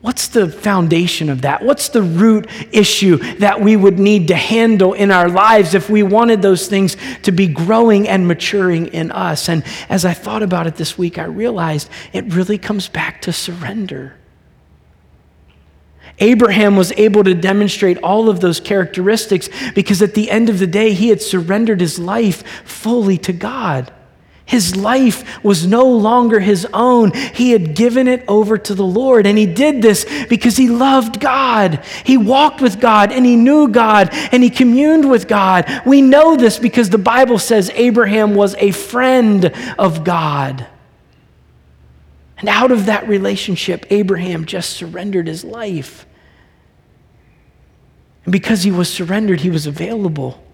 What's 0.05 0.27
the 0.27 0.47
foundation 0.47 1.31
of 1.31 1.41
that? 1.41 1.63
What's 1.63 1.89
the 1.89 2.03
root 2.03 2.47
issue 2.71 3.17
that 3.39 3.59
we 3.59 3.75
would 3.75 3.97
need 3.97 4.27
to 4.27 4.35
handle 4.35 4.93
in 4.93 5.09
our 5.09 5.27
lives 5.27 5.73
if 5.73 5.89
we 5.89 6.03
wanted 6.03 6.43
those 6.43 6.67
things 6.67 6.95
to 7.23 7.31
be 7.31 7.47
growing 7.47 8.07
and 8.07 8.27
maturing 8.27 8.85
in 8.85 9.09
us? 9.09 9.49
And 9.49 9.63
as 9.89 10.05
I 10.05 10.13
thought 10.13 10.43
about 10.43 10.67
it 10.67 10.75
this 10.75 10.95
week, 10.95 11.17
I 11.17 11.23
realized 11.23 11.89
it 12.13 12.31
really 12.35 12.59
comes 12.59 12.87
back 12.87 13.19
to 13.23 13.33
surrender. 13.33 14.15
Abraham 16.19 16.75
was 16.75 16.91
able 16.97 17.23
to 17.23 17.33
demonstrate 17.33 17.97
all 18.03 18.29
of 18.29 18.41
those 18.41 18.59
characteristics 18.59 19.49
because 19.73 20.03
at 20.03 20.13
the 20.13 20.29
end 20.29 20.51
of 20.51 20.59
the 20.59 20.67
day, 20.67 20.93
he 20.93 21.09
had 21.09 21.23
surrendered 21.23 21.81
his 21.81 21.97
life 21.97 22.45
fully 22.63 23.17
to 23.17 23.33
God. 23.33 23.91
His 24.45 24.75
life 24.75 25.43
was 25.43 25.65
no 25.65 25.85
longer 25.85 26.39
his 26.39 26.67
own. 26.71 27.11
He 27.13 27.51
had 27.51 27.75
given 27.75 28.07
it 28.07 28.23
over 28.27 28.59
to 28.59 28.75
the 28.75 28.85
Lord. 28.85 29.25
And 29.25 29.39
he 29.39 29.47
did 29.47 29.81
this 29.81 30.05
because 30.29 30.55
he 30.55 30.69
loved 30.69 31.19
God. 31.19 31.83
He 32.03 32.15
walked 32.15 32.61
with 32.61 32.79
God 32.79 33.11
and 33.11 33.25
he 33.25 33.35
knew 33.35 33.67
God 33.67 34.09
and 34.11 34.43
he 34.43 34.51
communed 34.51 35.09
with 35.09 35.27
God. 35.27 35.65
We 35.83 36.03
know 36.03 36.35
this 36.35 36.59
because 36.59 36.91
the 36.91 36.99
Bible 36.99 37.39
says 37.39 37.71
Abraham 37.73 38.35
was 38.35 38.53
a 38.59 38.69
friend 38.69 39.51
of 39.79 40.03
God. 40.03 40.67
And 42.37 42.47
out 42.47 42.71
of 42.71 42.85
that 42.85 43.07
relationship, 43.07 43.87
Abraham 43.89 44.45
just 44.45 44.71
surrendered 44.71 45.25
his 45.25 45.43
life. 45.43 46.05
And 48.25 48.31
because 48.31 48.61
he 48.61 48.71
was 48.71 48.93
surrendered, 48.93 49.41
he 49.41 49.49
was 49.49 49.65
available. 49.65 50.44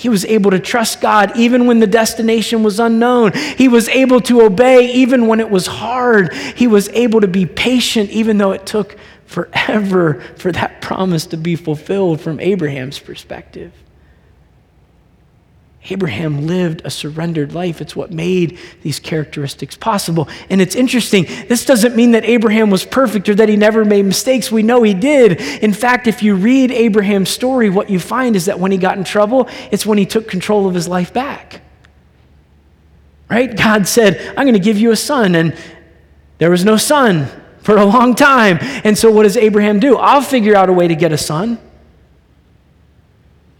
He 0.00 0.08
was 0.08 0.24
able 0.24 0.50
to 0.52 0.58
trust 0.58 1.02
God 1.02 1.36
even 1.36 1.66
when 1.66 1.78
the 1.78 1.86
destination 1.86 2.62
was 2.62 2.80
unknown. 2.80 3.32
He 3.34 3.68
was 3.68 3.86
able 3.90 4.22
to 4.22 4.40
obey 4.40 4.90
even 4.94 5.26
when 5.26 5.40
it 5.40 5.50
was 5.50 5.66
hard. 5.66 6.32
He 6.32 6.66
was 6.66 6.88
able 6.94 7.20
to 7.20 7.28
be 7.28 7.44
patient 7.44 8.08
even 8.08 8.38
though 8.38 8.52
it 8.52 8.64
took 8.64 8.96
forever 9.26 10.22
for 10.38 10.52
that 10.52 10.80
promise 10.80 11.26
to 11.26 11.36
be 11.36 11.54
fulfilled 11.54 12.22
from 12.22 12.40
Abraham's 12.40 12.98
perspective. 12.98 13.74
Abraham 15.88 16.46
lived 16.46 16.82
a 16.84 16.90
surrendered 16.90 17.54
life. 17.54 17.80
It's 17.80 17.96
what 17.96 18.12
made 18.12 18.58
these 18.82 18.98
characteristics 18.98 19.76
possible. 19.76 20.28
And 20.50 20.60
it's 20.60 20.74
interesting, 20.74 21.24
this 21.48 21.64
doesn't 21.64 21.96
mean 21.96 22.10
that 22.12 22.24
Abraham 22.24 22.68
was 22.68 22.84
perfect 22.84 23.28
or 23.30 23.34
that 23.36 23.48
he 23.48 23.56
never 23.56 23.84
made 23.84 24.04
mistakes. 24.04 24.52
We 24.52 24.62
know 24.62 24.82
he 24.82 24.92
did. 24.92 25.40
In 25.62 25.72
fact, 25.72 26.06
if 26.06 26.22
you 26.22 26.36
read 26.36 26.70
Abraham's 26.70 27.30
story, 27.30 27.70
what 27.70 27.88
you 27.88 27.98
find 27.98 28.36
is 28.36 28.44
that 28.44 28.60
when 28.60 28.72
he 28.72 28.78
got 28.78 28.98
in 28.98 29.04
trouble, 29.04 29.48
it's 29.70 29.86
when 29.86 29.96
he 29.96 30.04
took 30.04 30.28
control 30.28 30.68
of 30.68 30.74
his 30.74 30.86
life 30.86 31.14
back. 31.14 31.62
Right? 33.30 33.56
God 33.56 33.88
said, 33.88 34.20
I'm 34.36 34.44
going 34.44 34.52
to 34.54 34.58
give 34.58 34.78
you 34.78 34.90
a 34.90 34.96
son. 34.96 35.34
And 35.34 35.56
there 36.36 36.50
was 36.50 36.64
no 36.64 36.76
son 36.76 37.26
for 37.62 37.78
a 37.78 37.84
long 37.86 38.14
time. 38.14 38.58
And 38.84 38.98
so 38.98 39.10
what 39.10 39.22
does 39.22 39.36
Abraham 39.36 39.80
do? 39.80 39.96
I'll 39.96 40.20
figure 40.20 40.54
out 40.54 40.68
a 40.68 40.74
way 40.74 40.88
to 40.88 40.94
get 40.94 41.12
a 41.12 41.18
son. 41.18 41.58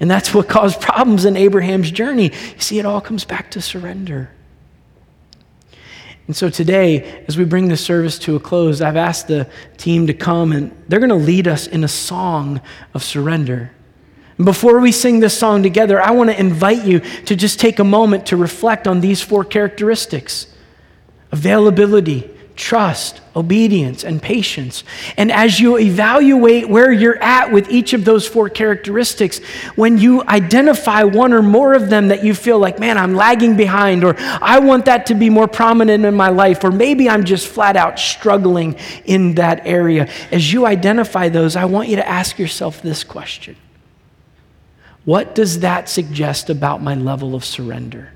And 0.00 0.10
that's 0.10 0.34
what 0.34 0.48
caused 0.48 0.80
problems 0.80 1.26
in 1.26 1.36
Abraham's 1.36 1.90
journey. 1.90 2.32
You 2.32 2.60
see, 2.60 2.78
it 2.78 2.86
all 2.86 3.00
comes 3.00 3.24
back 3.24 3.50
to 3.52 3.60
surrender. 3.60 4.30
And 6.26 6.34
so 6.34 6.48
today, 6.48 7.24
as 7.26 7.36
we 7.36 7.44
bring 7.44 7.68
this 7.68 7.84
service 7.84 8.18
to 8.20 8.36
a 8.36 8.40
close, 8.40 8.80
I've 8.80 8.96
asked 8.96 9.28
the 9.28 9.48
team 9.76 10.06
to 10.06 10.14
come 10.14 10.52
and 10.52 10.70
they're 10.88 11.00
going 11.00 11.10
to 11.10 11.16
lead 11.16 11.48
us 11.48 11.66
in 11.66 11.84
a 11.84 11.88
song 11.88 12.60
of 12.94 13.02
surrender. 13.02 13.72
And 14.38 14.46
before 14.46 14.80
we 14.80 14.92
sing 14.92 15.20
this 15.20 15.36
song 15.36 15.62
together, 15.62 16.00
I 16.00 16.12
want 16.12 16.30
to 16.30 16.38
invite 16.38 16.84
you 16.84 17.00
to 17.00 17.36
just 17.36 17.60
take 17.60 17.78
a 17.78 17.84
moment 17.84 18.26
to 18.26 18.36
reflect 18.36 18.86
on 18.86 19.00
these 19.00 19.20
four 19.20 19.44
characteristics 19.44 20.46
availability, 21.32 22.30
trust, 22.60 23.22
obedience, 23.34 24.04
and 24.04 24.22
patience. 24.22 24.84
And 25.16 25.32
as 25.32 25.58
you 25.58 25.78
evaluate 25.78 26.68
where 26.68 26.92
you're 26.92 27.20
at 27.22 27.50
with 27.50 27.70
each 27.70 27.94
of 27.94 28.04
those 28.04 28.28
four 28.28 28.50
characteristics, 28.50 29.38
when 29.76 29.96
you 29.96 30.22
identify 30.24 31.04
one 31.04 31.32
or 31.32 31.40
more 31.40 31.72
of 31.72 31.88
them 31.88 32.08
that 32.08 32.22
you 32.22 32.34
feel 32.34 32.58
like, 32.58 32.78
man, 32.78 32.98
I'm 32.98 33.14
lagging 33.14 33.56
behind, 33.56 34.04
or 34.04 34.14
I 34.18 34.58
want 34.58 34.84
that 34.84 35.06
to 35.06 35.14
be 35.14 35.30
more 35.30 35.48
prominent 35.48 36.04
in 36.04 36.14
my 36.14 36.28
life, 36.28 36.62
or 36.62 36.70
maybe 36.70 37.08
I'm 37.08 37.24
just 37.24 37.48
flat 37.48 37.76
out 37.76 37.98
struggling 37.98 38.76
in 39.06 39.36
that 39.36 39.66
area, 39.66 40.10
as 40.30 40.52
you 40.52 40.66
identify 40.66 41.30
those, 41.30 41.56
I 41.56 41.64
want 41.64 41.88
you 41.88 41.96
to 41.96 42.06
ask 42.06 42.38
yourself 42.38 42.82
this 42.82 43.04
question 43.04 43.56
What 45.06 45.34
does 45.34 45.60
that 45.60 45.88
suggest 45.88 46.50
about 46.50 46.82
my 46.82 46.94
level 46.94 47.34
of 47.34 47.42
surrender? 47.42 48.12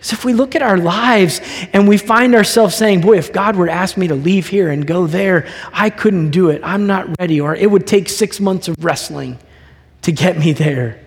Because 0.00 0.14
if 0.14 0.24
we 0.24 0.32
look 0.32 0.56
at 0.56 0.62
our 0.62 0.78
lives 0.78 1.42
and 1.74 1.86
we 1.86 1.98
find 1.98 2.34
ourselves 2.34 2.74
saying, 2.74 3.02
Boy, 3.02 3.18
if 3.18 3.34
God 3.34 3.54
were 3.54 3.66
to 3.66 3.72
ask 3.72 3.98
me 3.98 4.08
to 4.08 4.14
leave 4.14 4.46
here 4.46 4.70
and 4.70 4.86
go 4.86 5.06
there, 5.06 5.46
I 5.74 5.90
couldn't 5.90 6.30
do 6.30 6.48
it. 6.48 6.62
I'm 6.64 6.86
not 6.86 7.18
ready. 7.18 7.38
Or 7.38 7.54
it 7.54 7.70
would 7.70 7.86
take 7.86 8.08
six 8.08 8.40
months 8.40 8.66
of 8.66 8.82
wrestling 8.82 9.38
to 10.00 10.10
get 10.10 10.38
me 10.38 10.54
there. 10.54 10.98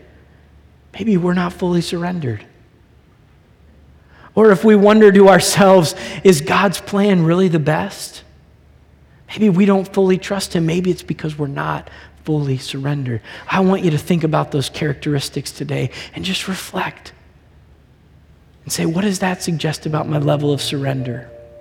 Maybe 0.94 1.18
we're 1.18 1.34
not 1.34 1.54
fully 1.54 1.82
surrendered. 1.82 2.46
Or 4.36 4.52
if 4.52 4.64
we 4.64 4.76
wonder 4.76 5.12
to 5.12 5.28
ourselves, 5.28 5.96
is 6.24 6.42
God's 6.42 6.80
plan 6.80 7.24
really 7.24 7.48
the 7.48 7.58
best? 7.58 8.24
Maybe 9.30 9.50
we 9.50 9.66
don't 9.66 9.92
fully 9.92 10.20
trust 10.20 10.54
Him. 10.54 10.68
Maybe 10.68 10.92
it's 10.92 11.02
because 11.02 11.36
we're 11.36 11.48
not 11.48 11.90
fully 12.26 12.60
surrendered. 12.60 13.22
I 13.50 13.62
want 13.62 13.84
you 13.84 13.90
to 13.90 13.98
think 13.98 14.24
about 14.24 14.52
those 14.52 14.70
characteristics 14.70 15.52
today 15.52 15.90
and 16.14 16.24
just 16.24 16.48
reflect 16.48 17.12
and 18.64 18.72
say, 18.72 18.86
what 18.86 19.02
does 19.02 19.20
that 19.20 19.44
suggest 19.44 19.86
about 19.86 20.08
my 20.08 20.18
level 20.18 20.54
of 20.54 20.62
surrender? 20.62 21.30